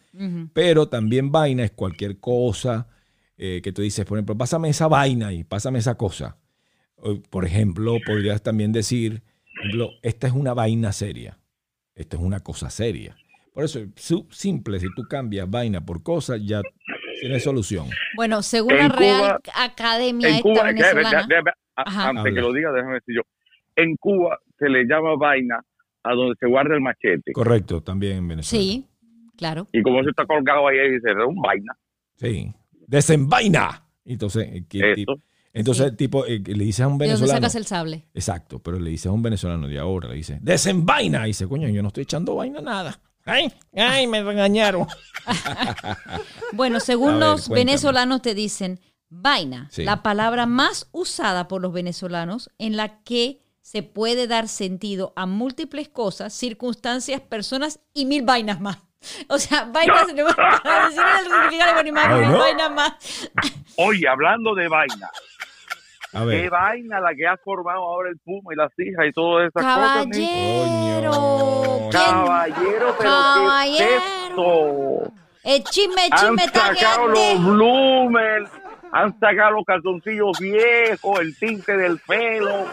[0.53, 2.87] Pero también vaina es cualquier cosa
[3.43, 6.37] eh, que tú dices, por ejemplo, pásame esa vaina y pásame esa cosa.
[7.31, 9.23] Por ejemplo, podrías también decir,
[9.55, 11.39] por ejemplo, esta es una vaina seria.
[11.95, 13.15] Esta es una cosa seria.
[13.53, 16.61] Por eso, su- simple, si tú cambias vaina por cosa, ya
[17.19, 17.87] tienes solución.
[18.15, 21.27] Bueno, según En la Real Cuba- Academia En esta Cuba, venezolana.
[21.75, 22.09] a- Ajá.
[22.09, 22.33] antes Habla.
[22.35, 23.21] que lo diga, déjame decir yo.
[23.75, 25.63] En Cuba se le llama vaina
[26.03, 27.31] a donde se guarda el machete.
[27.33, 28.63] Correcto, también en Venezuela.
[28.63, 28.87] Sí,
[29.37, 29.67] claro.
[29.71, 31.77] Y como se está colgado ahí, dice, es un vaina.
[32.15, 32.51] Sí.
[32.87, 33.83] Desenvaina.
[34.05, 35.15] Entonces, Eso.
[35.53, 37.37] entonces tipo, eh, le dices a un ¿De dónde venezolano.
[37.37, 38.05] sacas el sable?
[38.13, 41.23] Exacto, pero le dices a un venezolano de ahora, le dice, desenvaina.
[41.25, 42.99] Y dice, coño, yo no estoy echando vaina nada.
[43.23, 44.87] Ay, ay, me regañaron.
[46.53, 47.65] Bueno, según ver, los cuéntame.
[47.71, 49.83] venezolanos te dicen vaina, Sí.
[49.83, 55.25] la palabra más usada por los venezolanos en la que se puede dar sentido a
[55.25, 58.77] múltiples cosas, circunstancias, personas y mil vainas más.
[59.29, 62.37] O sea, vainas, para decir el significado de animal, mil ¿no?
[62.37, 63.29] vainas más.
[63.77, 65.09] Oye, hablando de vaina,
[66.13, 66.49] A ¿qué ver.
[66.51, 70.05] vaina la que ha formado ahora el Puma y las hijas y todas esas cosas?
[70.05, 71.89] Caballero.
[71.91, 73.85] Caballero, pero ¿qué es Caballero.
[74.29, 75.13] esto?
[75.43, 78.49] El chisme, el Han chisme está sacado los bloomers,
[78.91, 82.67] han sacado los calzoncillos viejos, el tinte del pelo.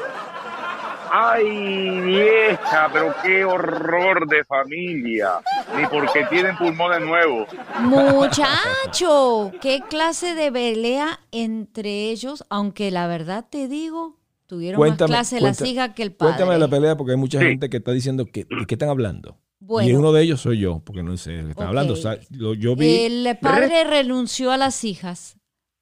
[1.10, 5.34] Ay, vieja, pero qué horror de familia.
[5.76, 7.48] Ni porque tienen pulmones nuevos.
[7.80, 14.16] Muchacho, qué clase de pelea entre ellos, aunque la verdad te digo,
[14.46, 16.34] tuvieron Cuéntame, más clase cuenta- las hijas que el padre.
[16.34, 17.44] Cuéntame de la pelea porque hay mucha Sí.
[17.46, 19.38] gente que está diciendo que, ¿de qué están hablando?
[19.60, 19.88] Bueno.
[19.88, 21.94] Y uno de ellos soy yo, porque no sé de qué están hablando.
[21.94, 22.94] O sea, lo- yo vi.
[23.04, 25.36] El padre renunció a las hijas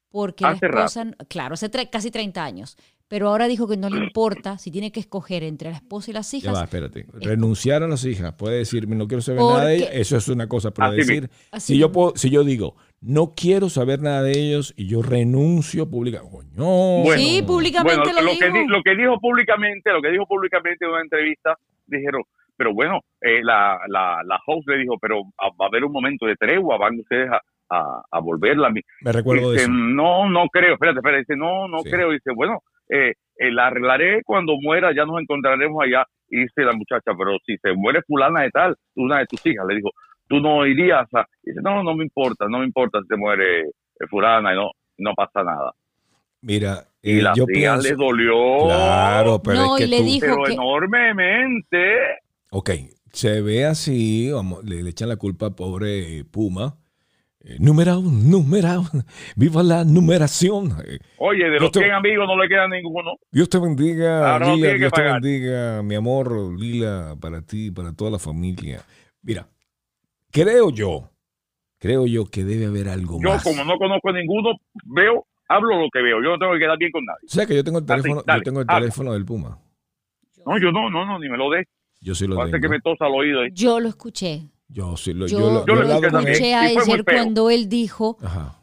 [0.09, 2.75] porque Hace la esposa, claro, hace tre- casi 30 años,
[3.07, 6.13] pero ahora dijo que no le importa si tiene que escoger entre la esposa y
[6.13, 6.55] las Ya hijas.
[6.55, 7.05] va, espérate.
[7.13, 8.33] Renunciar a las hijas.
[8.33, 9.89] Puede decir, no quiero saber nada de ellas.
[9.93, 10.71] Eso es una cosa.
[10.71, 11.29] Pero Así decir.
[11.51, 15.01] Así si yo, puedo, si yo digo, no quiero saber nada de ellos y yo
[15.01, 16.35] renuncio públicamente.
[16.37, 17.03] Coño.
[17.03, 17.21] Bueno.
[17.21, 18.39] sí, públicamente Bueno, lo, lo dijo.
[18.45, 22.23] que, di- lo que dijo públicamente, lo que dijo públicamente en una entrevista, dijeron,
[22.57, 26.25] pero bueno, eh, la, la, la host le dijo, pero va a haber un momento
[26.25, 27.39] de tregua, van ustedes a,
[27.69, 28.69] a, a volverla.
[28.71, 29.71] Me recuerdo de dice, eso.
[29.73, 31.91] no, no creo, espérate, espérate, dice, no, no Sí.
[31.91, 36.05] creo, dice, bueno, eh, eh, la arreglaré cuando muera, ya nos encontraremos allá.
[36.29, 39.65] Y dice la muchacha, pero si se muere fulana de tal, una de tus hijas,
[39.67, 39.89] le dijo,
[40.27, 41.25] tú no irías a...
[41.41, 44.71] Dice, no, no me importa, no me importa si se muere eh, fulana y no,
[44.97, 45.71] no pasa nada.
[46.41, 47.87] Mira, Y eh, la yo tía pienso.
[47.89, 48.57] le dolió.
[48.65, 51.93] Claro, pero No, es que y le tú- dijo pero que- enormemente.
[52.51, 52.69] Ok,
[53.11, 56.75] se ve así, vamos, le, le echan la culpa al pobre Puma,
[57.41, 58.83] Eh, numerado, numerado.
[59.35, 60.71] Viva la numeración.
[60.85, 63.11] Eh, Oye, de Yo los te- 100 amigos no le queda ninguno.
[63.31, 64.73] Dios te bendiga, Ahora Lila.
[64.73, 65.21] Dios te pagar.
[65.21, 68.81] bendiga, mi amor, Lila, para ti, para toda la familia.
[69.21, 69.47] Mira,
[70.31, 71.11] creo yo,
[71.79, 73.43] creo yo que debe haber algo Yo, más.
[73.43, 74.53] como no conozco a ninguno,
[74.85, 76.21] veo, hablo lo que veo.
[76.23, 77.25] Yo no tengo que quedar bien con nadie.
[77.27, 79.59] O sea que yo tengo el Así, teléfono, dale, yo tengo el teléfono del Puma.
[80.45, 81.67] No, yo no, no, no, ni me lo des.
[82.01, 82.61] Yo sí lo Hace tengo.
[82.63, 83.49] que me tosa al oído ahí.
[83.53, 84.49] Yo lo escuché.
[84.69, 87.69] Yo sí lo, Yo, yo lo- yo yo he lo hablado escuché ayer cuando él
[87.69, 88.59] dijo, Ajá.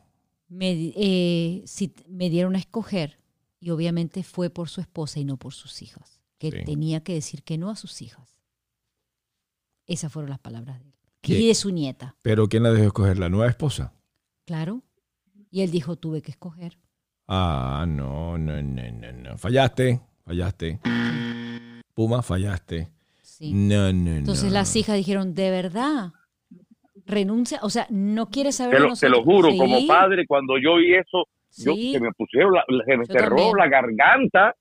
[0.49, 3.19] me, eh, si me dieron a escoger,
[3.61, 6.65] y obviamente fue por su esposa y no por sus hijas, que Sí.
[6.65, 8.37] tenía que decir que no a sus hijas.
[9.87, 10.95] Esas fueron las palabras de él.
[11.23, 11.39] ¿Qué?
[11.39, 13.19] Y de su nieta, Pero ¿quién la dejó escoger?
[13.19, 13.95] ¿La nueva esposa?
[14.45, 14.83] claro.
[15.51, 16.79] Y él dijo, tuve que escoger.
[17.29, 19.39] Ah, no, no, no, no, no.
[19.39, 20.81] Fallaste, fallaste.
[21.95, 22.91] Puma, fallaste.
[23.37, 23.53] Sí.
[23.53, 24.17] No, no, no.
[24.17, 26.13] Entonces las hijas dijeron, de verdad,
[27.07, 29.25] renuncia, o sea, no quiere saber Te lo, te lo nosotros".
[29.25, 31.25] juro, Sí, como padre, cuando yo vi eso,
[31.57, 33.57] yo, se me pusieron, la, se me Yo cerró también.
[33.59, 34.55] la garganta.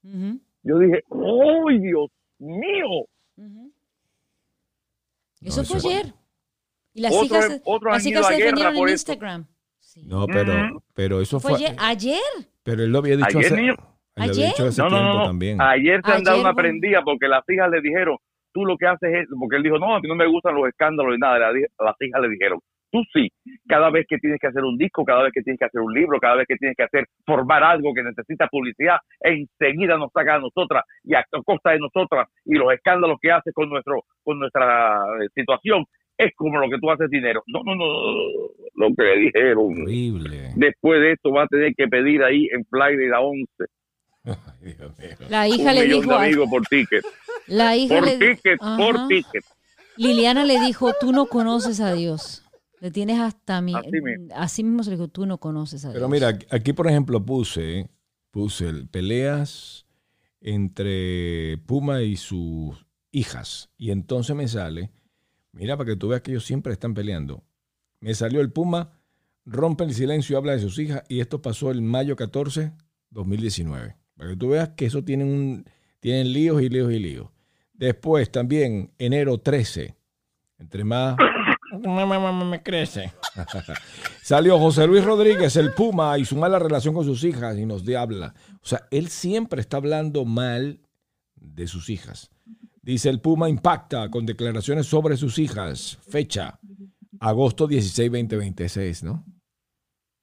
[0.63, 2.09] Yo dije, ¡ay, Dios
[2.39, 3.05] mío!
[5.41, 6.13] Eso fue eso- ayer.
[6.95, 8.89] Y las Otro- hijas, se- otros las hijas se defendieron en.
[8.89, 9.47] Instagram.
[9.79, 10.03] Sí.
[10.05, 11.59] No, pero, pero eso Fue fue.
[11.65, 12.19] ayer, ayer.
[12.63, 13.61] Pero él lo había dicho Ayer, hace.
[13.61, 13.73] lo
[14.15, 14.47] había Ayer.
[14.49, 15.61] dicho hace No, tiempo también.
[15.61, 16.55] Ayer se han dado una bueno.
[16.69, 18.17] prendida porque las hijas le dijeron,
[18.53, 20.67] tú lo que haces es, porque él dijo, no, a mí no me gustan los
[20.67, 21.39] escándalos y nada.
[21.39, 22.59] La di- Las hijas le dijeron,
[22.91, 23.27] tú sí,
[23.67, 25.93] cada vez que tienes que hacer un disco, cada vez que tienes que hacer un
[25.93, 30.35] libro, cada vez que tienes que hacer, formar algo que necesita publicidad, enseguida nos saca
[30.35, 34.39] a nosotras y a costa de nosotras y los escándalos que haces con nuestro, con
[34.39, 35.85] nuestra eh, situación
[36.15, 37.41] es como lo que tú haces dinero.
[37.47, 37.85] No, no, no,
[38.75, 39.81] lo que le dijeron.
[39.81, 40.51] Horrible.
[40.55, 43.45] Después de esto va a tener que pedir ahí en Florida 11
[44.61, 45.27] Ay, Dios mío.
[45.29, 47.03] La hija un le millón dijo, de amigos por ticket.
[47.47, 49.07] la hija Por le ticket, por Ajá.
[49.07, 49.43] ticket.
[49.97, 52.43] Liliana le dijo, tú no conoces a Dios.
[52.79, 53.75] Le tienes hasta mi...
[53.75, 54.33] Así mismo.
[54.35, 55.95] Así mismo se le dijo, tú no conoces a Dios.
[55.95, 57.89] Pero mira, aquí por ejemplo puse,
[58.31, 59.85] puse el- peleas
[60.41, 63.69] entre Puma y sus hijas.
[63.77, 64.91] Y entonces me sale,
[65.51, 67.43] mira, para que tú veas que ellos siempre están peleando.
[67.99, 68.91] Me salió el Puma,
[69.45, 71.03] rompe el silencio y habla de sus hijas.
[71.07, 72.73] Y esto pasó el mayo 14,
[73.11, 73.95] 2019.
[74.15, 75.65] Para que tú veas que eso tienen, un,
[75.99, 77.29] tienen líos y líos y líos.
[77.73, 79.95] Después también, enero 13,
[80.59, 81.17] entre más...
[82.45, 83.11] Me crece.
[84.21, 87.83] Salió José Luis Rodríguez, el Puma, y su mala relación con sus hijas y nos
[87.89, 88.35] habla.
[88.61, 90.79] O sea, él siempre está hablando mal
[91.35, 92.29] de sus hijas.
[92.81, 95.97] Dice el Puma impacta con declaraciones sobre sus hijas.
[96.07, 96.59] Fecha,
[97.19, 99.25] agosto 16, 2026, ¿no?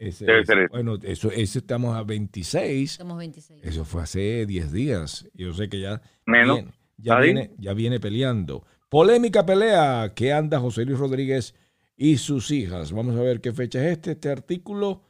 [0.00, 0.68] Ese Debe ser ese.
[0.70, 2.92] bueno, eso, ese estamos a 26.
[2.92, 3.60] Somos 26.
[3.62, 5.28] Eso fue hace 10 días.
[5.34, 6.56] Yo sé que ya, Menos.
[6.56, 8.64] viene, ya, viene, ya viene peleando.
[8.88, 11.54] Polémica pelea que anda José Luis Rodríguez
[11.98, 12.92] y sus hijas.
[12.92, 14.12] Vamos a ver qué fecha es este.
[14.12, 15.02] Este artículo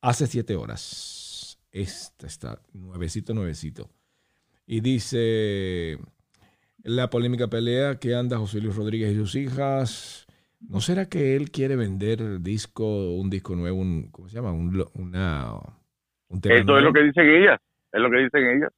[0.00, 1.58] hace 7 horas.
[1.72, 3.90] Este está nuevecito, nuevecito.
[4.68, 5.98] Y dice
[6.84, 10.26] la polémica pelea que anda José Luis Rodríguez y sus hijas.
[10.60, 14.52] ¿No será que él quiere vender disco, un disco nuevo, un, ¿cómo se llama?
[14.52, 15.54] Un, una,
[16.28, 17.58] un tema Eso es lo que dicen ellas.
[17.92, 18.72] Es lo que dicen ellas.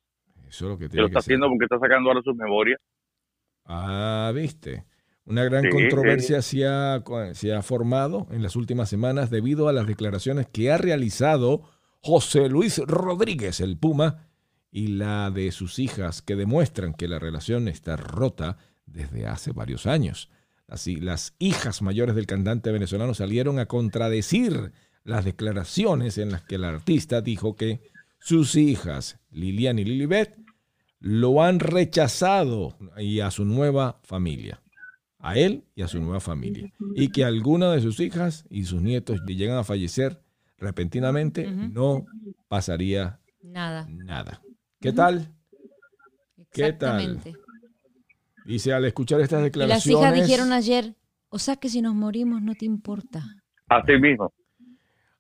[0.49, 1.35] Eso es lo que Que tiene lo que está ser.
[1.35, 2.81] haciendo porque está sacando ahora sus memorias.
[3.65, 4.85] Ah, viste.
[5.25, 7.03] Una gran Sí, controversia se ha,
[7.35, 11.63] se ha formado en las últimas semanas debido a las declaraciones que ha realizado
[12.01, 14.27] José Luis Rodríguez, el Puma,
[14.73, 19.87] y la de sus hijas, que demuestran que la relación está rota desde hace varios
[19.87, 20.31] años.
[20.71, 26.55] Así, las hijas mayores del cantante venezolano salieron a contradecir las declaraciones en las que
[26.55, 27.81] el artista dijo que
[28.21, 30.39] sus hijas, Lilian y Lilibet,
[31.01, 34.63] lo han rechazado y a su nueva familia.
[35.19, 36.73] A él y a su nueva familia.
[36.95, 40.23] Y que alguna de sus hijas y sus nietos llegan a fallecer
[40.57, 42.07] repentinamente, no
[42.49, 43.89] pasaría Nada.
[43.89, 44.41] nada.
[44.81, 45.35] ¿Qué tal?
[46.53, 47.21] ¿Qué tal?
[48.45, 50.01] Dice, al escuchar estas Y las declaraciones...
[50.11, 50.95] hijas dijeron ayer,
[51.29, 53.23] o sea que si nos morimos no te importa.
[53.69, 54.33] Así mismo.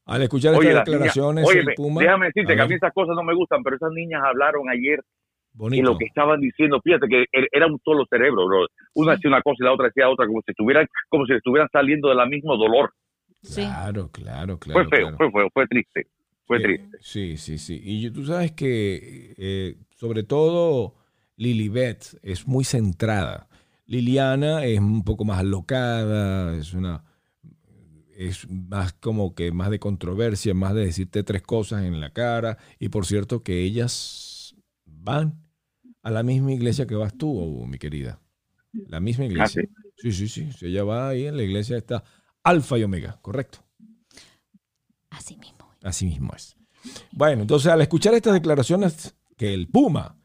[0.07, 2.01] Al escuchar Oye, estas declaraciones, óyeme, el Puma...
[2.01, 4.69] déjame decirte A que a mí esas cosas no me gustan, pero esas niñas hablaron
[4.69, 4.99] ayer
[5.55, 5.93] y bonito.
[5.93, 8.67] lo que estaban diciendo, fíjate que er- era un solo cerebro, bro.
[8.95, 9.19] Una Sí.
[9.19, 12.09] decía una cosa y la otra decía otra, como si estuvieran, como si estuvieran saliendo
[12.09, 12.93] del mismo dolor.
[13.43, 13.63] Sí.
[13.63, 14.81] Claro, claro, claro.
[14.89, 15.17] fue feo, claro.
[15.17, 16.07] fue feo, fue triste,
[16.45, 16.99] fue Eh, triste.
[17.01, 17.81] Sí, sí, sí.
[17.83, 20.95] Y tú sabes que, eh, sobre todo,
[21.41, 23.49] Lilibet es muy centrada.
[23.87, 27.03] Liliana es un poco más alocada, es una
[28.15, 32.59] es más como que más de controversia, más de decirte tres cosas en la cara.
[32.79, 35.43] Y por cierto que ellas van
[36.03, 38.21] a la misma iglesia que vas tú, mi querida.
[38.73, 39.63] La misma iglesia.
[39.67, 40.53] Ah, sí, sí, sí.
[40.53, 40.67] sí.
[40.67, 42.05] Ella va ahí en la iglesia está
[42.43, 43.65] Alfa y Omega, correcto.
[45.83, 46.55] Así mismo es.
[47.13, 50.20] Bueno, entonces al escuchar estas declaraciones que el Puma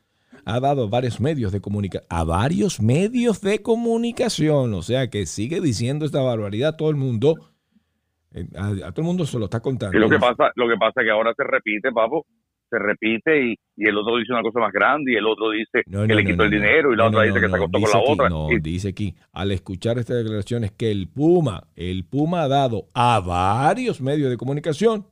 [0.45, 5.25] ha dado a varios medios de comunicación, a varios medios de comunicación, o sea que
[5.25, 7.35] sigue diciendo esta barbaridad a todo el mundo,
[8.33, 9.97] eh, a, a todo el mundo se lo está contando.
[9.97, 12.25] Y lo que pasa, lo que pasa es que ahora se repite, papo,
[12.69, 15.83] se repite y, y el otro dice una cosa más grande y el otro dice
[15.85, 17.89] No, que le no, quitó el dinero y la otra dice que se acostó con
[17.89, 18.29] la aquí, otra.
[18.29, 22.87] No, Y- dice aquí, al escuchar estas declaraciones que el Puma, el Puma ha dado
[22.93, 25.05] a varios medios de comunicación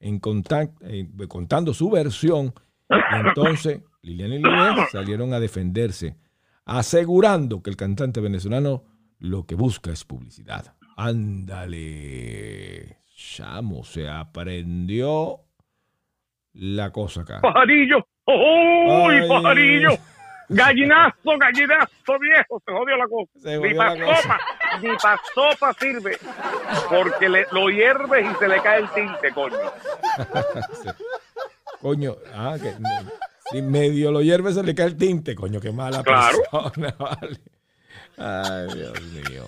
[0.00, 2.52] en contact- eh, contando su versión,
[3.24, 6.16] entonces Liliana y Lilian salieron a defenderse,
[6.64, 8.84] asegurando que el cantante venezolano
[9.18, 10.74] lo que busca es publicidad.
[10.96, 15.40] Ándale, chamo, se aprendió
[16.54, 17.40] la cosa acá.
[17.40, 17.98] ¡Pajarillo!
[18.26, 19.28] ¡Uy, Ay.
[19.28, 19.90] pajarillo!
[20.50, 22.62] ¡Gallinazo, gallinazo, viejo!
[22.64, 23.30] Se jodió la cosa.
[23.34, 24.22] Ni jodió pa' la cosa.
[24.22, 24.38] sopa,
[24.82, 26.18] ni pa' sopa sirve.
[26.88, 29.56] Porque le, lo hierves y se le cae el tinte, coño.
[31.80, 32.74] Coño, ah, que
[33.50, 36.38] si medio lo hierve se le cae el tinte, coño, qué mala Claro.
[36.50, 37.38] persona, vale.
[38.16, 39.44] Ay, Dios mío.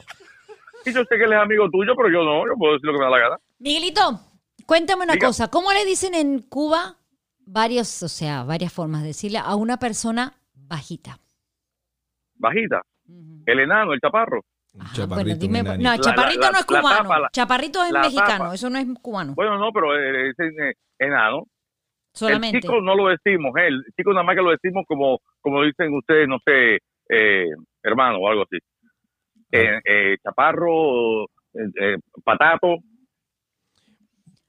[0.85, 2.47] Y yo sé que él es amigo tuyo, pero yo no.
[2.47, 3.37] Yo puedo decir lo que me da la gana.
[3.59, 4.21] Miguelito,
[4.67, 5.27] cuéntame una Diga.
[5.27, 5.49] cosa.
[5.49, 6.97] ¿Cómo le dicen en Cuba
[7.41, 11.19] varios, o sea, varias formas de decirle a una persona bajita?
[12.37, 12.81] Bajita.
[13.47, 14.43] El enano, el chaparro.
[14.79, 17.09] Ajá, chaparrito, bueno, dime, no, chaparrito la- no es la cubano.
[17.09, 18.55] tapa, chaparrito es mexicano, tapa.
[18.55, 19.35] eso no es cubano.
[19.35, 21.43] Bueno, no, pero eh, ese eh, enano.
[22.12, 22.59] Solamente.
[22.59, 25.62] El chico no lo decimos, eh, el chico nada más que lo decimos como, como
[25.62, 27.46] dicen ustedes, no sé, eh,
[27.83, 28.59] hermano o algo así.
[29.53, 32.77] Eh, eh, chaparro, eh, eh, patato.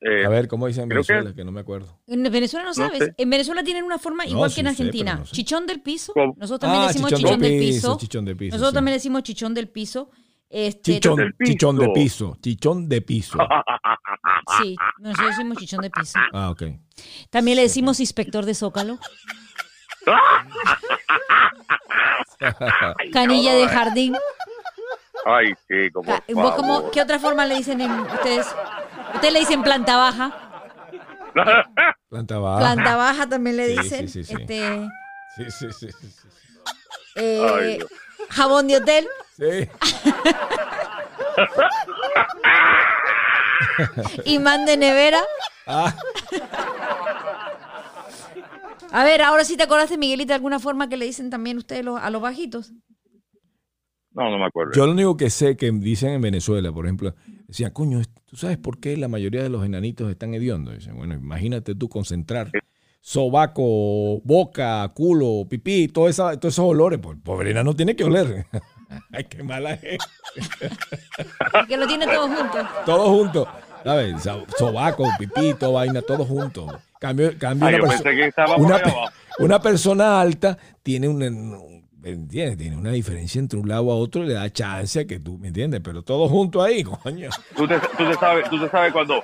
[0.02, 1.34] eh, A ver, ¿cómo dicen en que- Venezuela?
[1.36, 1.44] Que...
[1.44, 2.00] no me acuerdo.
[2.08, 3.00] En Venezuela no sabes.
[3.00, 3.14] sé.
[3.18, 5.16] En Venezuela tienen una forma No, igual sí que en sé, Argentina.
[5.16, 5.32] no sé.
[5.36, 6.14] Chichón del piso.
[6.14, 6.34] ¿Cómo?
[6.38, 7.94] Nosotros también le decimos chichón, del piso.
[7.94, 8.56] Ah, Chichón de piso.
[8.56, 8.76] Nosotros sí.
[8.76, 10.12] también le decimos chichón del piso.
[10.54, 12.38] Este, Chichón, chichón de piso.
[12.42, 13.38] Chichón de piso.
[14.62, 16.20] Sí, nosotros decimos chichón del piso.
[16.34, 16.64] Ah, ok.
[17.30, 18.98] También le decimos inspector de Zócalo.
[23.14, 24.16] Canilla de jardín.
[25.26, 25.54] Ay,
[25.94, 26.92] por Ca- ¿Vos cómo-.
[26.92, 28.48] ¿Qué otra forma le dicen en ustedes?
[29.16, 30.32] Ustedes le dicen planta baja.
[32.10, 32.60] Planta baja.
[32.60, 34.10] Planta baja también le Sí, dicen.
[34.10, 34.42] sí, sí, sí.
[34.42, 34.88] Este,
[35.38, 35.88] Sí, sí, sí.
[36.02, 36.28] sí, sí.
[37.16, 37.80] eh,
[38.30, 39.08] jabón de hotel.
[39.42, 39.68] Sí.
[44.26, 45.20] Imán de nevera.
[45.66, 45.96] Ah,
[48.92, 51.84] A ver, ahora sí te acordaste, Miguelita, de alguna forma que le dicen también ustedes
[51.86, 52.74] los- a los bajitos.
[54.14, 54.74] No, no me acuerdo.
[54.76, 57.16] yo lo único que sé que dicen en Venezuela, por ejemplo,
[57.48, 60.76] decían, coño, ¿tú sabes por qué la mayoría de los enanitos están hediondos?
[60.76, 62.52] Dicen, bueno, imagínate tú concentrar
[63.00, 67.00] sobaco, boca, culo, pipí, todo esa, todos esos olores.
[67.02, 68.46] Pues, pobre enano tiene que oler.
[69.14, 69.98] Ay, qué mala es.
[71.68, 72.58] Que lo tiene todo junto.
[72.86, 73.48] Todo junto.
[73.84, 74.22] ¿Sabes?
[74.22, 76.68] So- Sobaco, pipito, vaina, todo junto.
[77.00, 82.58] Cambio, cambio Ay, una, perso- una, pe- persona alta tiene una, ¿me entiendes?
[82.60, 85.48] Tiene una diferencia entre un lado a otro, le da chance a que tú, ¿me
[85.48, 85.82] entiendes?
[85.84, 87.30] Pero todo junto ahí, coño.
[87.56, 89.24] ¿Tú te, tú te sabes, tú te sabes cuando,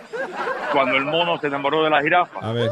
[0.72, 2.40] cuando el mono se enamoró de la jirafa.
[2.40, 2.72] A ver.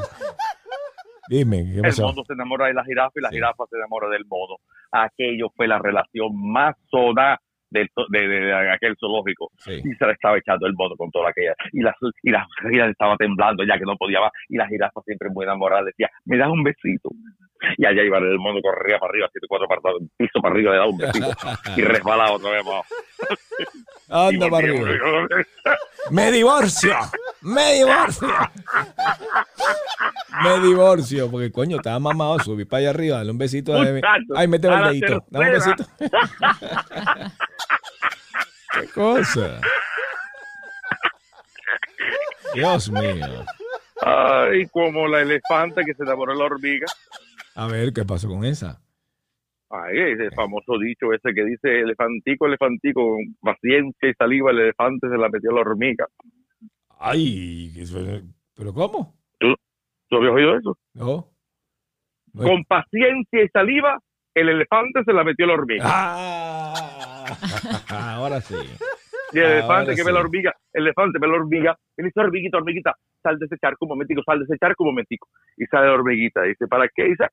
[1.27, 3.35] Dime, ¿qué El mono se enamora de la jirafa y la Sí.
[3.35, 4.57] jirafa se enamora del mono.
[5.03, 9.49] Aquello fue la relación más soda de, de, de- de aquel zoológico.
[9.57, 9.73] Sí.
[9.83, 11.53] Y se le estaba echando el mono con toda aquella.
[11.73, 14.31] Y la, y la jirafa estaba temblando ya que no podía más.
[14.49, 17.09] Y la jirafa siempre muy enamorada decía, me das un besito.
[17.77, 19.81] Y allá iba el mono, corría para arriba, siete, cuatro para
[20.17, 21.27] piso para arriba, le daba un besito.
[21.75, 22.85] y resbalaba otra vez más.
[24.09, 24.87] Anda para arriba.
[26.11, 26.93] Me divorcio.
[27.41, 28.27] Me divorcio.
[30.43, 31.29] Me divorcio.
[31.31, 33.73] Porque coño, estaba mamado, subí para allá arriba, dale un besito.
[33.73, 34.01] dale-
[34.35, 35.25] Ay, méteme a el dedito.
[35.29, 35.85] Dame un besito.
[38.73, 39.61] ¿Qué cosa?
[42.53, 43.45] Dios mío.
[44.01, 46.85] Ay, como la elefante que se enamoró de la hormiga.
[47.55, 48.81] A ver, ¿qué pasó con esa?
[49.69, 55.07] Ay, ese famoso dicho ese que dice elefantico, elefantico, con paciencia y saliva, el elefante
[55.09, 56.07] se la metió a la hormiga.
[56.99, 57.73] Ay,
[58.53, 59.15] ¿pero cómo?
[60.09, 60.77] ¿Tú habías oído eso?
[60.93, 61.29] No.
[62.33, 62.43] No.
[62.43, 63.97] Con paciencia y saliva,
[64.33, 65.83] el elefante se la metió a la hormiga.
[65.87, 67.25] Ah,
[68.17, 68.55] ahora sí.
[69.31, 72.07] y el ahora elefante que ve la hormiga, el elefante ve la hormiga, y le
[72.07, 75.29] dice, hormiguita, hormiguita, sal de ese charco un momentico, sal de ese charco un momentico.
[75.57, 77.05] Y sale la hormiguita, dice, ¿para qué?
[77.05, 77.25] Dice,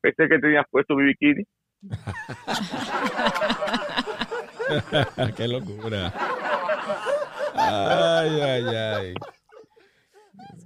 [0.00, 1.44] pensé que tenías puesto mi bikini.
[5.36, 6.12] Qué locura.
[7.54, 9.14] Ay, ay, ay.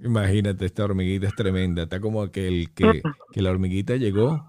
[0.03, 1.83] Imagínate, esta hormiguita es tremenda.
[1.83, 4.43] Está como aquel que, que la hormiguita llegó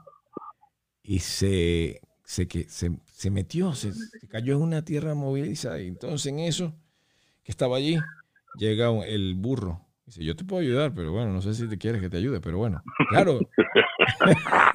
[1.02, 5.78] y se, se, que, se, se metió, se, se cayó en una tierra moviliza.
[5.80, 6.74] Y entonces en eso,
[7.44, 7.98] que estaba allí,
[8.58, 9.80] llega un- el burro.
[10.06, 12.40] Dice, yo te puedo ayudar, pero bueno, no sé si te quieres que te ayude,
[12.40, 13.38] pero bueno, claro.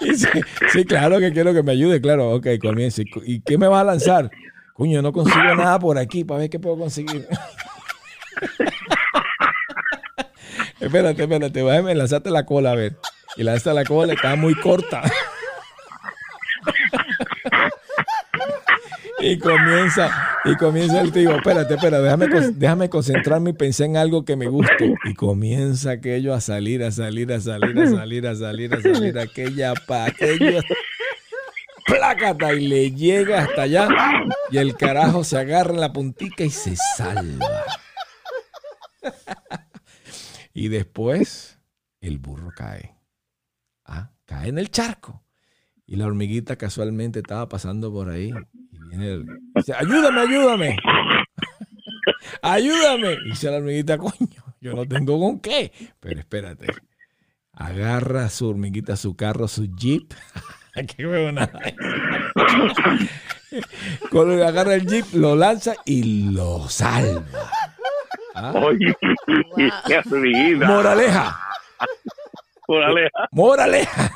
[0.00, 0.28] sí,
[0.70, 3.04] sí, claro que quiero que me ayude, claro, ok, comience.
[3.24, 4.30] ¿Y qué me vas a lanzar?
[4.74, 7.26] Cuño, no consigo nada por aquí para ver qué puedo conseguir.
[10.80, 12.96] espérate, espérate, déjame lanzarte la cola a ver.
[13.36, 15.02] Y lanzaste la cola, está muy corta.
[19.20, 24.36] y comienza, y comienza el tío, espérate, espérate, déjame, concentrarme y pensar en algo que
[24.36, 24.94] me guste.
[25.04, 29.18] Y comienza aquello a salir, a salir, a salir, a salir, a salir, a salir,
[29.18, 30.60] aquella pa, aquello
[31.86, 33.88] plácata y le llega hasta allá
[34.50, 37.64] y el carajo se agarra en la puntica y se salva.
[40.56, 41.60] Y después
[42.00, 42.96] el burro cae.
[43.84, 45.22] Ah, cae en el charco.
[45.84, 48.32] Y la hormiguita casualmente estaba pasando por ahí.
[48.72, 50.78] Y viene el, dice, ayúdame, ayúdame.
[52.42, 53.18] ayúdame.
[53.26, 55.70] Y dice la hormiguita, coño, yo no tengo con qué.
[56.00, 56.68] Pero espérate.
[57.52, 60.14] Agarra su hormiguita, su carro, su jeep.
[60.96, 61.04] qué
[64.42, 67.24] agarra el jeep, lo lanza y lo salva.
[68.36, 68.52] ¿Ah?
[68.54, 68.94] Oye,
[69.86, 70.02] qué
[70.56, 71.40] Moraleja.
[72.68, 73.28] Moraleja.
[73.32, 74.12] Moraleja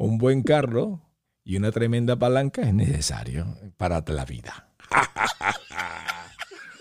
[0.00, 1.00] un buen carro
[1.44, 3.46] y una tremenda palanca es necesario
[3.76, 4.70] para la vida.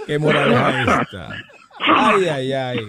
[0.06, 1.30] ¡Qué moraleja esta!
[1.80, 2.80] ¡Ay, ay, ay!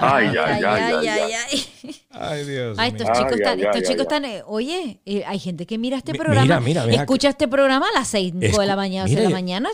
[0.00, 1.66] Ay, ay, ay, ay, ay,
[2.10, 6.14] ay, Dios ay, estos chicos están, estos chicos están, oye, hay gente que mira este
[6.14, 9.70] programa, mira, mira, escucha este programa a las 6 de la mañana, de la mañana,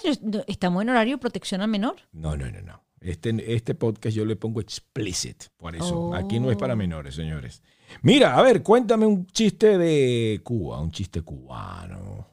[0.47, 1.97] estamos en horario protección al menor.
[2.13, 2.84] No, no, no, no.
[3.05, 6.15] Este, este podcast yo le pongo explicit, por eso.
[6.15, 6.77] Aquí no es para oh.
[6.77, 7.63] menores, señores.
[8.03, 12.27] Mira, a ver, cuéntame un chiste de Cuba, un chiste cubano.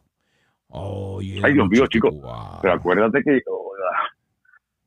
[0.69, 2.09] Ay, Dios mío, chico.
[2.61, 3.41] Pero acuérdate que.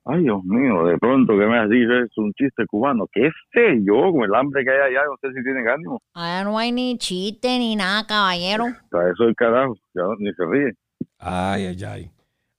[0.07, 3.07] ay, Dios mío, de pronto que me has dicho es un chiste cubano.
[3.13, 4.11] ¿Qué sé yo?
[4.11, 6.01] Con el hambre que hay allá, no sé si tienen ánimo.
[6.15, 8.65] Allá no hay ni chiste ni nada, caballero.
[8.91, 10.73] Para eso el carajo, ya ni se ríe.
[11.19, 12.14] Ay, ay, ay.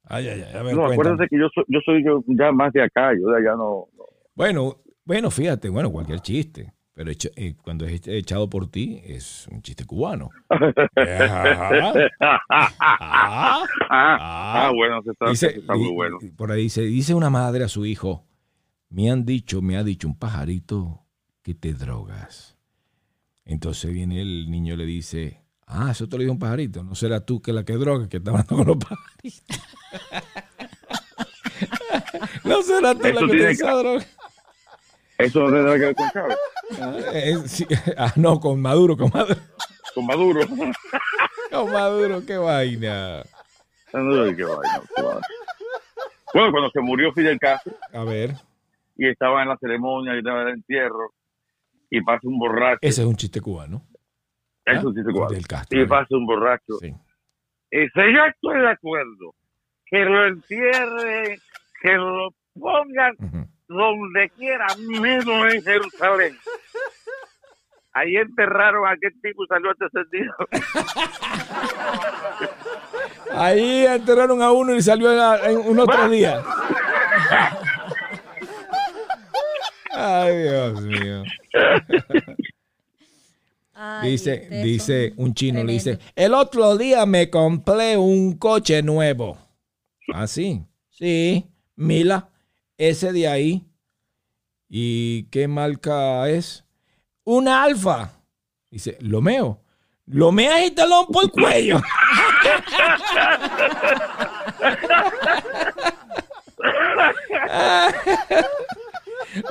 [0.07, 0.75] Ay, ay, ay.
[0.75, 3.55] no, acuérdate que yo soy, yo soy yo ya más de acá, yo de allá
[3.55, 3.87] no.
[4.35, 6.75] Bueno, bueno, fíjate, bueno, cualquier chiste.
[6.95, 10.29] Pero eh, cuando es echado por ti, es un chiste cubano.
[10.49, 11.69] ah,
[13.89, 16.19] ah, bueno, se está, dice, muy bueno.
[16.37, 18.25] Por ahí dice, dice una madre a su hijo,
[18.89, 21.01] me han dicho, me ha dicho un pajarito
[21.41, 22.57] que te drogas.
[23.43, 26.95] Entonces viene el niño y le dice, ah, eso te lo dijo un pajarito, no
[26.95, 29.61] será tú que la que droga, que está hablando con los pajaritos.
[32.43, 34.05] no será tú la que te droga.
[35.17, 36.37] Eso no tendrá que ver con Chávez.
[36.81, 39.39] Ah, ah, no, con Maduro, con Maduro.
[39.93, 40.41] Con Maduro.
[41.51, 43.23] con Maduro, qué vaina.
[43.91, 44.81] qué vaina,
[46.33, 47.73] Bueno, cuando se murió Fidel Castro.
[47.93, 48.35] A ver.
[48.97, 51.13] Y estaba en la ceremonia y estaba en el entierro.
[51.89, 52.79] Y pasa un borracho.
[52.81, 53.83] Ese es un chiste cubano.
[54.65, 55.37] Ese es un chiste cubano.
[55.69, 56.73] y pasa un borracho.
[56.79, 56.93] Sí.
[57.71, 59.35] Y dice, yo estoy de acuerdo.
[59.85, 61.39] Que lo entierre,
[61.81, 63.15] que lo pongan
[63.67, 66.37] donde quiera, menos en Jerusalén.
[67.93, 70.33] Ahí enterraron a aquel tipo y salió descendido.
[73.31, 75.13] Ahí enterraron a uno y salió
[75.45, 76.43] en un otro día.
[79.91, 81.23] Ay, Dios mío.
[84.03, 89.37] dice, dice un chino, le dice, el otro día me compré un coche nuevo.
[90.13, 90.61] ¿Ah, sí?
[90.89, 92.29] Sí, Mila
[92.77, 93.65] ese de ahí.
[94.67, 96.63] ¿Y qué marca es?
[97.23, 98.11] Una alfa.
[98.69, 99.61] Dice, lo meo.
[100.05, 101.81] Lo meas y te lo por el cuello.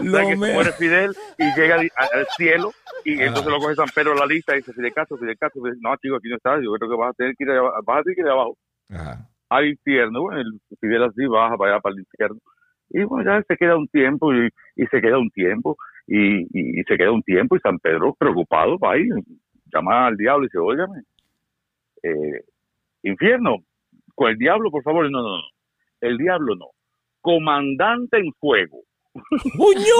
[0.00, 2.72] lo que muere Fidel y llega al cielo
[3.04, 5.62] y entonces lo coge San Pedro en la lista y dice Fidel Castro, Fidel Castro,
[5.80, 8.02] no chico aquí no está, yo creo que vas a tener que ir, vas a
[8.02, 8.56] tener que ir abajo
[8.90, 9.28] Ajá.
[9.48, 12.38] al infierno, bueno, el Fidel así baja para allá para el infierno
[12.90, 14.50] y bueno, ya se queda un tiempo y,
[14.90, 15.76] se queda un tiempo
[16.06, 16.44] y,
[16.84, 19.08] se queda un tiempo y San Pedro preocupado va ahí,
[19.72, 21.02] llama al diablo y dice, óigame,
[22.02, 22.44] eh,
[23.02, 23.64] infierno,
[24.14, 25.42] con el diablo, por favor, no, no, no,
[26.00, 26.66] el diablo no,
[27.20, 28.82] comandante en fuego.
[29.14, 29.94] ¡Uño!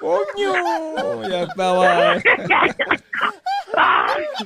[0.00, 1.28] ¡Coño!
[1.28, 2.22] Ya estaba.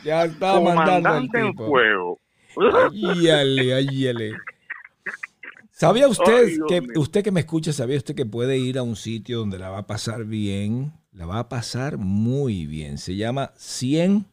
[0.05, 1.67] ya estaba mandando el tipo.
[1.67, 2.21] fuego.
[3.11, 4.33] Ayale, ayale.
[5.71, 9.39] ¿Sabía usted que usted que me escucha, sabía usted que puede ir a un sitio
[9.41, 10.93] donde la va a pasar bien?
[11.13, 12.99] La va a pasar muy bien.
[12.99, 14.27] Se llama 100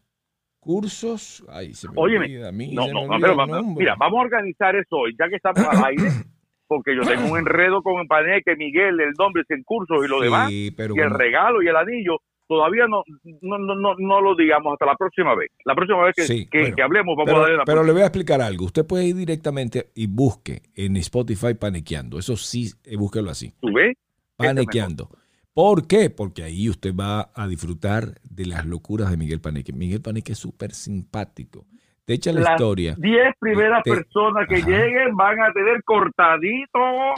[0.63, 1.43] cursos.
[1.49, 2.73] Ay, se me Óyeme, olvida a mí.
[2.73, 5.35] no, se no, me olvida pero el mira, vamos a organizar eso hoy, ya que
[5.35, 6.03] estamos al aire,
[6.67, 10.23] porque yo tengo un enredo con Paneque, Miguel, el nombre sin cursos y lo Sí,
[10.23, 12.17] demás, pero y el como- regalo y el anillo.
[12.45, 13.03] Todavía no,
[13.41, 15.49] no, no, no, no lo digamos hasta la próxima vez.
[15.63, 17.83] La próxima vez que, Sí, que, bueno, que hablemos vamos pero, a darle la pero
[17.83, 18.65] le voy a explicar algo.
[18.65, 22.19] Usted puede ir directamente y busque en Spotify Panequeando.
[22.19, 23.53] Eso sí, eh, búsquelo así.
[23.61, 23.95] ¿Tú ves?
[24.35, 25.09] Panequeando.
[25.53, 26.09] ¿Por qué?
[26.09, 29.71] Porque ahí usted va a disfrutar de las locuras de Miguel Paneque.
[29.71, 31.65] Miguel Paneque es súper simpático.
[32.05, 32.95] Te echa la Las historia.
[32.97, 34.67] 10 primeras Te- personas que Ajá.
[34.67, 36.79] lleguen van a tener cortadito.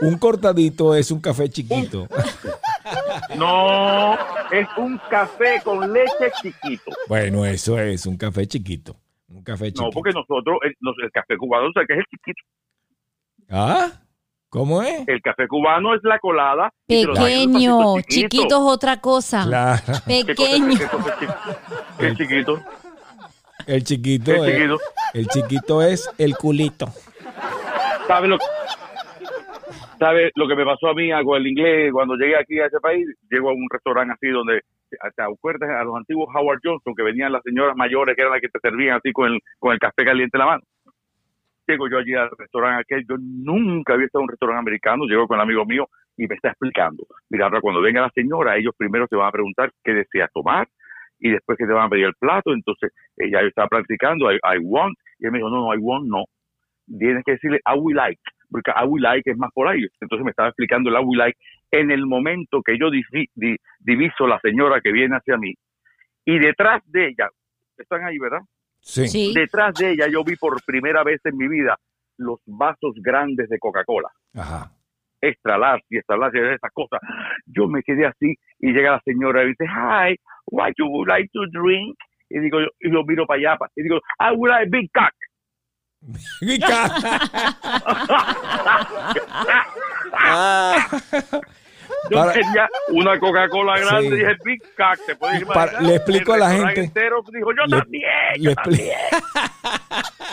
[0.00, 2.08] Un cortadito es un café chiquito.
[3.36, 4.14] No,
[4.50, 6.90] es un café con leche chiquito.
[7.08, 8.96] Bueno, eso es un café chiquito.
[9.28, 9.82] Un café chiquito.
[9.84, 12.42] No, porque nosotros, el, nos- el café cubano, o sea, que es el chiquito.
[13.50, 13.90] ¿Ah?
[14.50, 15.06] ¿Cómo es?
[15.06, 16.70] El café cubano es la colada.
[16.86, 19.44] Pequeño, chiquito es otra cosa.
[19.46, 19.82] Claro.
[20.06, 20.78] ¿Qué cosa- Pequeño.
[20.78, 21.38] qué cosa es chiquito?
[21.98, 22.60] ¿Qué es chiquito?
[23.66, 24.78] El chiquito, ¿Qué es es, chiquito?
[25.14, 26.86] el chiquito es el culito.
[28.06, 28.38] ¿Sabes lo,
[29.98, 32.80] sabe lo que me pasó a mí con el inglés cuando llegué aquí a ese
[32.80, 33.06] país?
[33.30, 37.32] Llego a un restaurante así donde te acuerdas a los antiguos Howard Johnson que venían
[37.32, 40.04] las señoras mayores que eran las que te servían así con el, con el café
[40.06, 40.62] caliente en la mano.
[41.68, 45.28] Llego yo allí al restaurante aquel, yo nunca había estado en un restaurante americano, llego
[45.28, 47.06] con el amigo mío y me está explicando.
[47.30, 50.66] Mira, ahora cuando venga la señora, ellos primero te van a preguntar qué deseas tomar
[51.20, 52.54] y después que te van a pedir el plato.
[52.54, 55.78] Entonces, ella yo estaba practicando, I, I want, y él me dijo, no, no, I
[55.78, 56.24] want, no.
[56.98, 59.84] Tienes que decirle, I will like, porque I will like es más por ahí.
[60.00, 61.38] Entonces me estaba explicando el I will like
[61.72, 65.54] en el momento que yo divi- di- diviso la señora que viene hacia mí
[66.24, 67.28] y detrás de ella,
[67.78, 68.40] están ahí, ¿verdad?
[68.88, 69.06] Sí.
[69.08, 69.32] Sí.
[69.34, 71.76] Detrás de ella yo vi por primera vez en mi vida
[72.16, 74.72] los vasos grandes de Coca-Cola, Ajá.
[75.20, 76.98] extra large y extra large, esas cosas.
[77.46, 80.16] Yo me quedé así y llega la señora y dice, hi,
[80.46, 81.94] what you would like to drink?
[82.30, 85.12] Y digo, yo- y lo miro para allá y digo, I would like big cock.
[86.40, 86.88] Y ca-
[90.14, 90.88] Ah.
[92.10, 94.14] Yo Para- quería una Coca-Cola grande Sí.
[94.14, 95.82] y dije, big cock, ¿te puedes Para- imaginar?
[95.82, 98.04] le explico El a la gente- entero dijo, yo le- también,
[98.40, 98.96] yo también.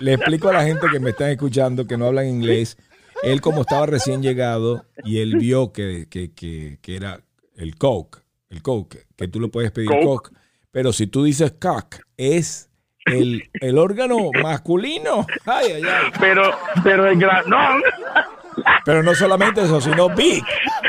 [0.00, 2.76] Le explico a la gente que me están escuchando que no hablan inglés.
[3.22, 7.20] Él como estaba recién llegado y él vio que, que, que, que era
[7.56, 8.18] el Coke,
[8.50, 10.04] el Coke, que tú le puedes pedir Coke.
[10.04, 10.30] Coke,
[10.70, 12.70] pero si tú dices cock, es
[13.06, 15.26] el, el órgano masculino.
[15.46, 16.12] Ay, ay, ay.
[16.20, 16.50] Pero,
[16.84, 17.58] pero el gran, no,
[18.84, 20.44] Pero no solamente eso, sino big.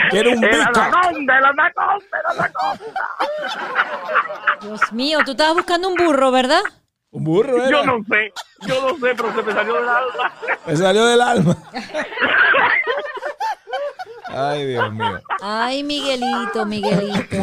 [0.10, 0.78] Quiere un el big cock.
[0.78, 2.86] anaconda, el anaconda, el anaconda.
[4.62, 6.62] Dios mío, tú estabas buscando un burro, ¿verdad?
[7.12, 7.70] Un burro era.
[7.72, 8.32] Yo no sé,
[8.68, 10.34] yo no sé, pero se me salió del alma.
[10.66, 11.58] Me salió del alma.
[14.30, 15.20] Ay, Dios mío.
[15.42, 17.38] Ay, Miguelito, Miguelito.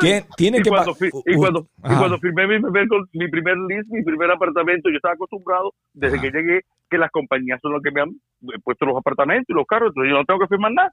[0.00, 3.56] ¿Quién tiene Y que cuando, y, cuando, y cuando firmé mi primer, con- mi primer
[3.68, 6.22] list, mi primer apartamento, yo estaba acostumbrado desde Ajá.
[6.26, 6.60] que llegué
[6.90, 8.10] que las compañías son las que me han
[8.62, 10.92] puesto los apartamentos y los carros, entonces yo no tengo que firmar nada.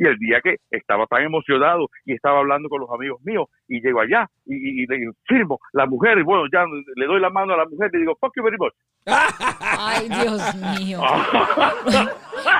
[0.00, 3.80] Y el día que estaba tan emocionado y estaba hablando con los amigos míos y
[3.82, 6.64] llego allá y, y- y le digo, firmo, la mujer, y bueno, ya
[6.96, 8.72] le doy la mano a la mujer y le digo, fuck you very much.
[9.06, 10.40] Ay, Dios
[10.78, 11.00] mío.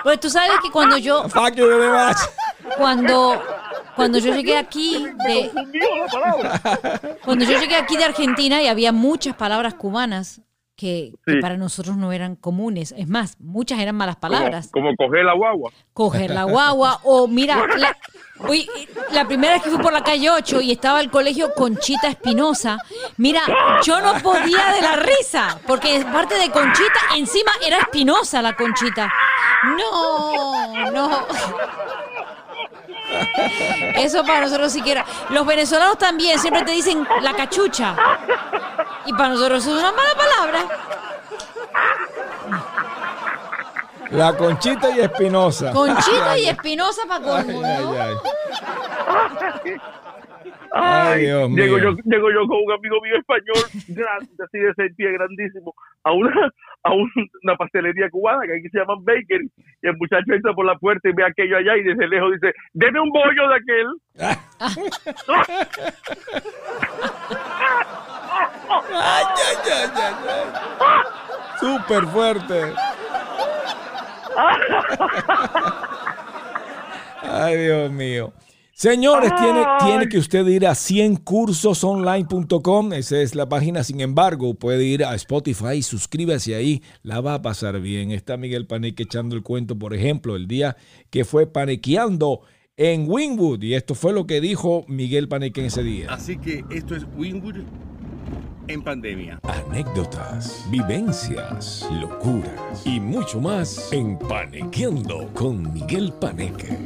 [0.02, 2.16] Pues tú sabes que cuando yo, Fuck you very much.
[2.76, 3.40] cuando,
[3.96, 7.00] cuando yo llegué aquí de, Confundido la palabra.
[7.24, 10.40] cuando yo llegué aquí de Argentina y había muchas palabras cubanas
[10.80, 11.12] que,
[11.42, 12.94] para nosotros no eran comunes.
[12.96, 14.70] Es más, muchas eran malas palabras.
[14.72, 15.70] Como, como coger la guagua.
[15.92, 17.94] coger la guagua o mira, la,
[18.48, 18.66] uy,
[19.12, 22.78] la primera vez que fui por la calle 8 y estaba el colegio Conchita Espinosa,
[23.18, 23.42] mira,
[23.82, 29.12] yo no podía de la risa, porque parte de Conchita, encima era Espinosa la Conchita.
[29.76, 31.26] No, no.
[33.96, 35.04] Eso para nosotros siquiera.
[35.30, 37.96] Los venezolanos también siempre te dicen la cachucha.
[39.06, 40.66] Y para nosotros eso es una mala palabra.
[44.10, 45.72] La Conchita y Espinosa.
[45.72, 47.94] Conchita y Espinosa para Ay, colmo,
[50.72, 51.84] ay, Dios llego mío.
[51.84, 55.74] yo, llego yo con un amigo mío español, grande, así de pie grandísimo,
[56.04, 56.50] a una,
[56.84, 57.10] a un-
[57.42, 59.50] una pastelería cubana que aquí se llama Bakery.
[59.82, 62.54] Y el muchacho entra por la puerta y ve aquello allá y desde lejos dice,
[62.72, 63.86] deme un bollo de aquel.
[68.92, 70.46] Ay, ay, ay, ay, ay.
[71.58, 72.72] Súper fuerte.
[77.22, 78.32] Ay, Dios mío.
[78.80, 82.94] Señores, tiene, tiene que usted ir a 100cursosonline.com.
[82.94, 83.84] Esa es la página.
[83.84, 86.82] Sin embargo, puede ir a Spotify y suscríbase ahí.
[87.02, 88.10] La va a pasar bien.
[88.10, 90.78] Está Miguel Paneque echando el cuento, por ejemplo, el día
[91.10, 92.40] que fue panequeando
[92.78, 93.62] en Wingwood.
[93.64, 96.06] Y esto fue lo que dijo Miguel Paneque en ese día.
[96.08, 97.56] Así que esto es Wingwood
[98.72, 99.40] en pandemia.
[99.42, 106.78] Anécdotas, vivencias, locuras y mucho más en Panequeando con Miguel Paneque.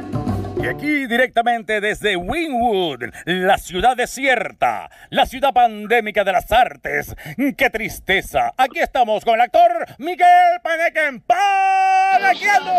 [0.62, 7.14] Y aquí directamente desde Wynwood, la ciudad desierta, la ciudad pandémica de las artes.
[7.37, 8.53] ¡Qué tristeza!
[8.57, 12.72] Aquí estamos con el actor Miguel Paneque Panequeando.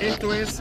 [0.00, 0.60] Esto es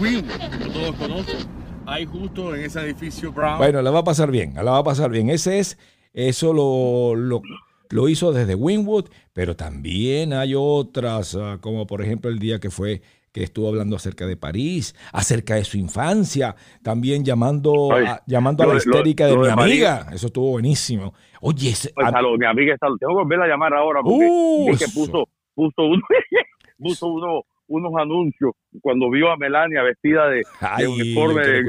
[0.00, 1.56] Wynwood, como todos conocen.
[1.88, 3.58] Hay justo en ese edificio Brown.
[3.58, 5.30] Bueno, la va a pasar bien, la va a pasar bien.
[5.30, 5.78] Ese es,
[6.16, 7.42] eso lo, lo,
[7.90, 12.70] lo hizo desde Wynwood, pero también hay otras, ah, como por ejemplo el día que
[12.70, 13.02] fue
[13.32, 18.66] que estuvo hablando acerca de París, acerca de su infancia, también llamando, a, llamando a
[18.66, 19.58] la lo- histérica de mi París.
[19.58, 20.06] amiga.
[20.10, 21.12] Eso estuvo buenísimo.
[21.42, 24.74] Oye, ese- Pues, a- mi amiga está, tengo que volver a llamar ahora porque Uh,
[24.78, 26.02] que puso, puso, uno,
[26.78, 31.62] puso uno, unos anuncios cuando vio a Melania vestida de, Ay, uniforme de,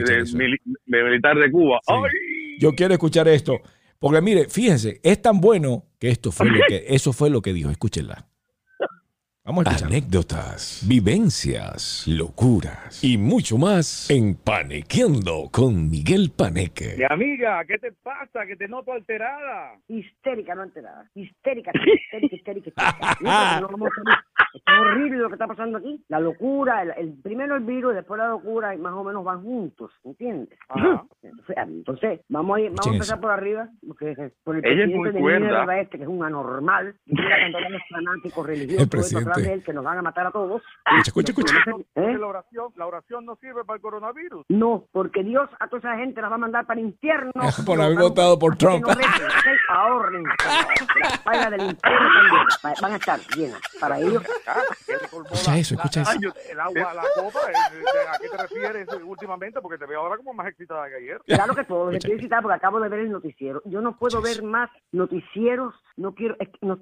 [0.85, 1.79] militar de Cuba.
[1.85, 1.93] Sí.
[1.93, 2.59] ¡Ay!
[2.59, 3.59] yo quiero escuchar esto.
[3.99, 7.53] Porque mire, fíjense, es tan bueno que esto fue lo que, eso fue lo que
[7.53, 7.69] dijo.
[7.69, 8.26] Escúchenla.
[9.47, 9.87] Vamos a escuchar.
[9.87, 16.95] Anécdotas, vivencias, locuras y mucho más en Panequeando con Miguel Paneque.
[16.97, 18.45] Mi amiga, ¿qué te pasa?
[18.45, 19.79] Que te noto alterada.
[19.87, 21.09] histérica, no enterada.
[21.15, 23.17] Histérica, histérica, histérica, histérica.
[24.57, 26.03] Es horrible lo que está pasando aquí.
[26.07, 29.23] La locura, el, el- primero el virus y después la locura, y más o menos
[29.23, 30.57] van juntos, ¿entiendes?
[30.73, 33.21] Entonces, entonces, vamos a, ir, vamos a empezar eso.
[33.21, 36.95] por arriba, porque por el Ella es presidente muy de este, que es un anormal,
[37.05, 39.36] y mira los fanáticos religiosos El todo esto atrás presidente.
[39.43, 40.61] De él, que nos van a matar a todos.
[41.05, 41.85] Escucha, escucha, escucha.
[41.95, 42.17] ¿Eh?
[42.17, 44.45] La oración, la oración no sirve para el coronavirus.
[44.49, 47.31] No, porque Dios a toda esa gente la va a mandar para el infierno.
[47.65, 48.85] Por haber votado por así que Trump.
[48.87, 48.93] no.
[49.69, 50.23] Ahorren.
[50.23, 53.61] Las pailas del infierno también va- van a estar llenas.
[53.79, 54.23] Para ellos,
[54.87, 56.11] Escucha eso, escucha eso.
[56.49, 57.77] el agua, la copa, eh,
[58.13, 59.61] ¿a qué te refieres últimamente?
[59.61, 61.21] Porque te veo ahora como más excitada que ayer.
[61.25, 61.89] claro que todo.
[61.99, 63.61] Quiero citar porque acabo de ver el noticiero.
[63.65, 65.73] Yo no puedo ver más noticieros.
[65.95, 66.35] No quiero.
[66.39, 66.79] es que no-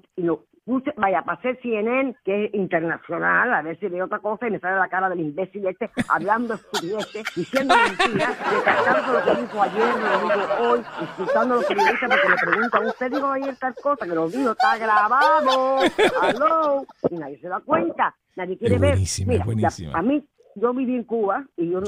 [0.66, 4.58] puse, vaya, pasé CNN, que es internacional, a ver si veo otra cosa y me
[4.58, 9.94] sale la cara del imbécil este hablando estupideces, diciendo mentiras, detestando lo que dijo ayer,
[9.96, 13.74] lo que dijo hoy, insultando a los periodistas porque le preguntan, usted dijo ayer tal
[13.80, 15.78] cosa, que lo dijo, está grabado,
[16.20, 18.98] aló, y nadie se da cuenta, nadie quiere ver.
[19.24, 21.86] Mira, ya, a mí, yo viví en Cuba y yo no,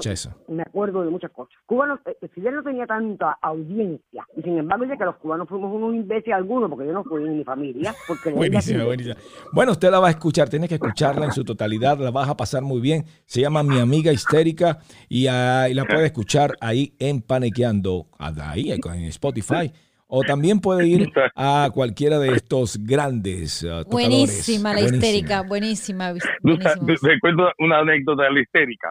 [0.48, 1.54] me acuerdo de muchas cosas.
[1.66, 4.26] Cuba no, eh, Fidel no tenía tanta audiencia.
[4.36, 7.24] Y sin embargo, ya que los cubanos fuimos unos imbéciles algunos, porque yo no fui
[7.24, 7.94] en mi familia.
[8.06, 9.16] Porque Buenísima, buenísima.
[9.52, 12.36] Bueno, usted la va a escuchar, tiene que escucharla en su totalidad, la vas a
[12.36, 13.04] pasar muy bien.
[13.24, 18.70] Se llama Mi Amiga Histérica y, ah, y la puede escuchar ahí en Panequeando, ahí
[18.70, 19.72] en Spotify.
[20.10, 23.86] O también puede ir a cualquiera de estos grandes tocadores.
[23.90, 25.06] Buenísima la Buenísima.
[25.06, 26.14] histérica, buenísima.
[26.14, 28.90] Te, cuento una anécdota de la histérica.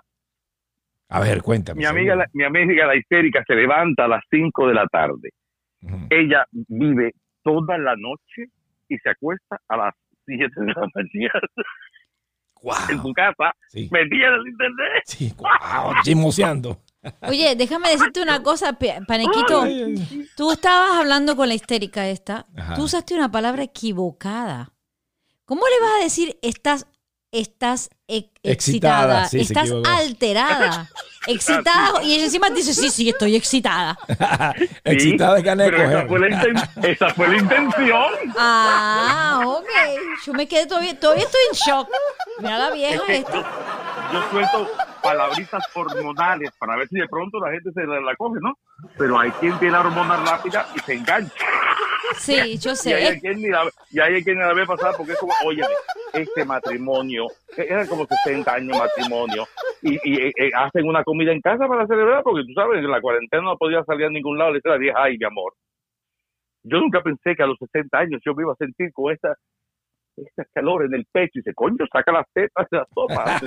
[1.10, 1.80] A ver, cuéntame.
[1.80, 5.32] Mi amiga, la, mi amiga la histérica se levanta a las 5 de la tarde.
[6.10, 7.14] Ella vive
[7.44, 8.52] toda la noche
[8.88, 9.94] y se acuesta a las
[10.26, 11.42] 7 de la mañana
[12.90, 15.04] en su casa, Sí, metida en el internet.
[15.06, 16.78] sí, wow, chismoseando.
[17.22, 18.78] Oye, déjame decirte una cosa,
[19.08, 19.66] Panequito.
[20.36, 22.46] Tú estabas hablando con la histérica esta.
[22.56, 22.76] Ajá.
[22.76, 24.74] Tú usaste una palabra equivocada.
[25.46, 26.88] ¿Cómo le vas a decir estás,
[27.40, 29.26] estás e- Excitada, excitada?
[29.28, 30.90] sí, se estás alterada.
[31.28, 32.02] Excitada.
[32.04, 33.98] Y ella encima dice, sí, sí, estoy excitada.
[34.86, 38.06] Excitada de ganas de pero esa fue, la inten- esa fue la intención.
[38.38, 39.68] Ah, ok.
[40.26, 41.90] Yo me quedé todavía, todavía estoy en shock.
[42.40, 43.44] Mira la vieja Es que yo,
[44.14, 44.70] yo suelto
[45.04, 48.54] palabritas hormonales para ver si de pronto la gente se la, la coge, ¿no?
[48.98, 51.46] Pero hay quien tiene la hormona rápida y se engancha.
[52.20, 53.20] Sí, yo Y hay sé.
[53.20, 55.62] quien ni la, y hay quien ni la ve pasar porque es como, oye,
[56.18, 59.46] este matrimonio, eran como 60 años matrimonio,
[59.82, 63.02] y, eh, eh, hacen una comida en casa para celebrar, porque tú sabes, en la
[63.02, 65.54] cuarentena no podía salir a ningún lado, le vieja, ay, mi amor.
[66.64, 69.36] Yo nunca pensé que a los 60 años yo me iba a sentir con esta,
[70.26, 73.40] esta calor en el pecho, y dice, coño, saca las tetas de la sopa.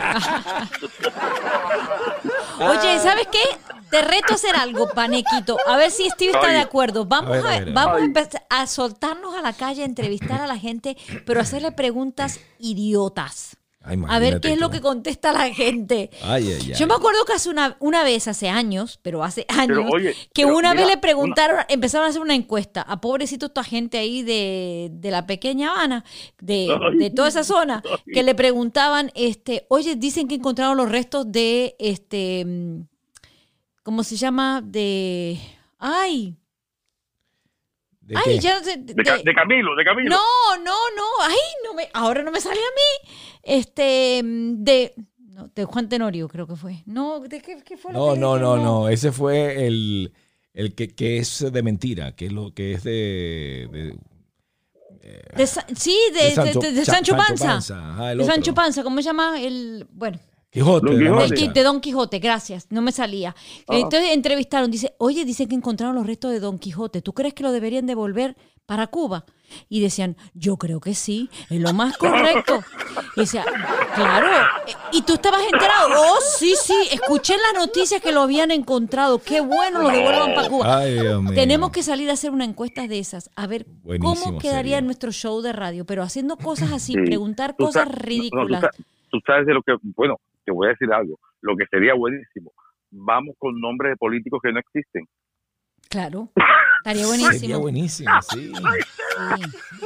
[2.71, 3.43] Oye, ¿sabes qué?
[3.91, 5.57] Te reto a hacer algo, Panequito.
[5.67, 6.55] A ver si Steve está Ay.
[6.55, 7.07] de acuerdo.
[7.07, 7.75] Vamos A ver, a, a ver, a ver.
[7.75, 10.97] vamos a empezar a soltarnos a la calle, a entrevistar a la gente,
[11.27, 13.57] pero hacerle preguntas idiotas.
[13.83, 16.11] Ay, A ver qué es lo que contesta la gente.
[16.23, 16.75] Ay, ay, ay.
[16.75, 20.15] Yo me acuerdo que hace una, una vez, hace años, pero hace años, Pero, oye,
[20.35, 23.65] que pero una mira, vez le preguntaron, empezaron a hacer una encuesta a pobrecito esta
[23.65, 26.05] gente ahí de, de la pequeña Habana,
[26.41, 26.69] de,
[26.99, 31.75] de toda esa zona, que le preguntaban, este, oye, dicen que encontraron los restos de,
[31.79, 32.83] este, mm,
[33.83, 34.61] ¿cómo se llama?
[34.63, 35.39] De,
[35.79, 36.37] ay,
[38.11, 38.39] ¿De ay, qué?
[38.41, 40.11] ya no sé, de- De, Ca- de Camilo, de Camilo.
[40.11, 43.11] no, no, no, ay, no me, ahora no me sale a mí,
[43.45, 44.95] este, de,
[45.29, 46.83] No, de Juan Tenorio creo que fue.
[46.87, 48.45] No, ¿de qué, qué fue lo No, que no, dije?
[48.45, 48.89] no, no.
[48.89, 50.13] Ese fue el,
[50.53, 53.97] el que, que es de mentira, que es lo que es de, de-
[55.77, 57.47] sí, de, Sancho- de- de Cha- Sancho Sancho Panza.
[57.47, 58.35] Panza, ajá, el de otro.
[58.35, 59.41] Sancho Panza, ¿cómo se llama?
[59.41, 60.19] El, bueno,
[60.51, 60.87] Quijote.
[61.05, 63.35] Don de Don Quijote, gracias, no me salía.
[63.69, 63.77] Ah.
[63.77, 67.45] Entonces entrevistaron, dice, oye, dicen que encontraron los restos de Don Quijote, ¿tú crees que
[67.45, 68.37] lo deberían devolver
[68.67, 69.25] para Cuba?
[69.69, 72.63] Y decían, yo creo que sí, es lo más correcto.
[73.17, 73.45] Y decía,
[73.95, 78.23] claro, eh, y tú estabas enterado, oh, sí, sí, escuché en las noticias que lo
[78.23, 80.79] habían encontrado, qué bueno, lo devuelvan para Cuba.
[80.79, 80.99] Ay.
[81.35, 84.81] Tenemos que salir a hacer una encuesta de esas, a ver Buenísimo cómo quedaría sería.
[84.83, 87.01] nuestro show de radio, pero haciendo cosas así, Sí.
[87.05, 88.65] preguntar cosas sa- no, tú ridículas.
[89.11, 90.17] tú sabes de lo que, bueno,
[90.51, 92.53] te voy a decir algo, lo que sería buenísimo.
[92.91, 95.05] Vamos con nombres de políticos que no existen.
[95.89, 96.29] Claro,
[96.85, 97.61] estaría Sería buenísimo.
[97.61, 98.53] buenísimo, sí.
[99.21, 99.43] Sí.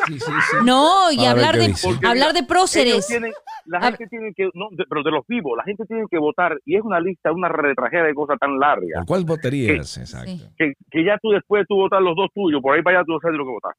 [0.07, 0.57] Sí, sí, sí.
[0.65, 1.75] No, y hablar de,
[2.07, 3.07] hablar de próceres.
[3.09, 3.33] tienen-
[3.67, 6.57] la gente tiene que, no, de- pero de los vivos, la gente tiene que votar
[6.65, 9.97] y es una lista, una retrageda de cosas tan larga ¿Por cuál votarías?
[9.97, 10.31] Exacto.
[10.31, 10.45] Sí.
[10.57, 13.07] que, que ya tú después de tú votar los dos tuyos, por ahí para allá
[13.07, 13.73] tú sabes lo que votar.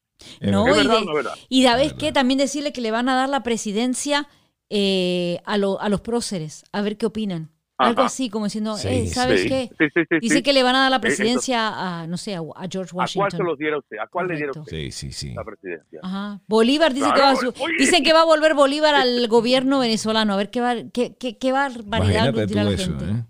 [0.52, 1.34] No, ¿Es y, verdad de- no es verdad?
[1.48, 4.28] y sabes qué, también decirle que le van a dar la presidencia
[4.70, 7.52] eh, a, lo- a los próceres, a ver qué opinan.
[7.78, 9.50] Algo así, como diciendo, Sí, eh, ¿sabes sí.
[9.50, 9.70] qué?
[9.78, 10.44] Sí, sí, sí, Dice sí.
[10.44, 11.68] que le van a dar la eso- presidencia
[12.02, 13.48] a, no sé, a, a George ¿A cuál se Washington.
[13.48, 13.98] los diera usted?
[13.98, 15.34] ¿A cuál le diera usted Sí, sí, sí.
[15.34, 16.00] la presidencia?
[16.02, 16.40] Ajá.
[16.48, 19.80] Bolívar dice Claro, que va a su- dicen que va a volver Bolívar al gobierno
[19.80, 20.34] venezolano.
[20.34, 23.04] A ver qué, va, qué, qué, qué barbaridad dirá la eso, gente.
[23.12, 23.24] ¿eh?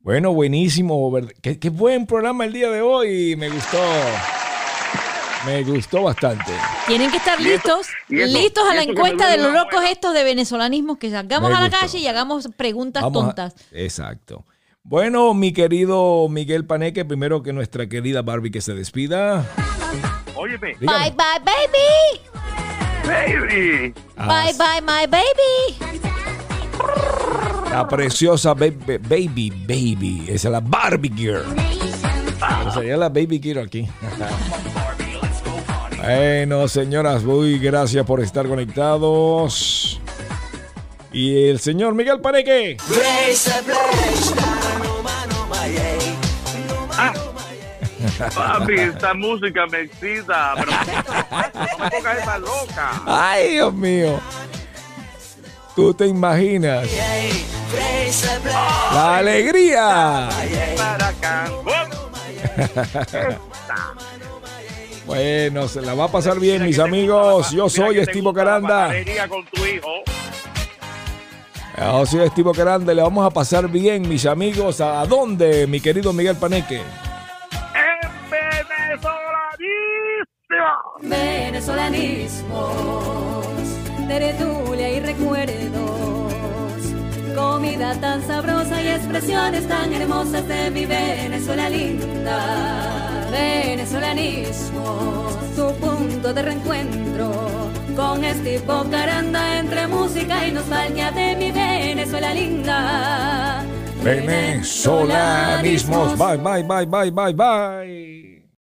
[0.00, 1.10] Bueno, buenísimo.
[1.40, 3.36] Qué, qué buen programa el día de hoy.
[3.36, 3.78] Me gustó.
[5.46, 6.52] Me gustó bastante.
[6.86, 9.82] Tienen que estar Y eso- listos, y eso- listos a la encuesta de los locos
[9.88, 11.80] estos de venezolanismo, que salgamos Me a la gustó.
[11.80, 13.54] calle y hagamos preguntas Vamos a- tontas.
[13.72, 14.44] exacto.
[14.84, 19.44] Bueno, mi querido Miguel Paneque, primero que nuestra querida Barbie que se despida.
[20.34, 21.10] Óyeme, Dígame.
[21.10, 22.20] Bye bye baby,
[23.06, 23.94] baby.
[24.16, 25.78] Ah, bye bye my baby.
[27.70, 30.24] La preciosa baby, baby, baby.
[30.28, 31.44] Esa es la Barbie Girl.
[32.58, 33.88] Pero sería la Baby Girl aquí.
[36.02, 40.00] bueno, señoras, muy gracias por estar conectados.
[41.12, 42.76] Y el señor Miguel Paneque.
[48.34, 50.72] Papi, esta música me excita, pero
[51.52, 53.02] no me pongas esa loca.
[53.06, 54.20] Ay, Dios mío.
[55.76, 56.88] Tú te imaginas.
[58.92, 60.28] La alegría.
[60.76, 61.12] Para.
[65.06, 67.50] Bueno, se la va a pasar bien, mis amigos.
[67.50, 68.92] Yo soy Estivo Caranda.
[69.28, 69.88] con tu hijo.
[71.76, 72.94] Yo soy Estivo Caranda.
[72.94, 74.80] Le vamos a pasar bien, mis amigos.
[74.80, 76.76] ¿A dónde, mi querido Miguel Paneque?
[76.76, 76.82] En
[78.30, 79.08] venezolanísimo.
[81.02, 83.66] venezolanismos,
[84.06, 86.32] tertulia y recuerdos,
[87.34, 93.11] comida tan sabrosa y expresiones tan hermosas de mi Venezuela linda.
[93.32, 97.32] Venezolanismos, tu punto de reencuentro
[97.96, 98.60] con este
[98.90, 103.64] Caranda entre música y nostalgia de mi Venezuela linda.
[104.02, 106.18] Venezolanismos.
[106.18, 108.21] Bye, bye, bye, bye, bye, bye.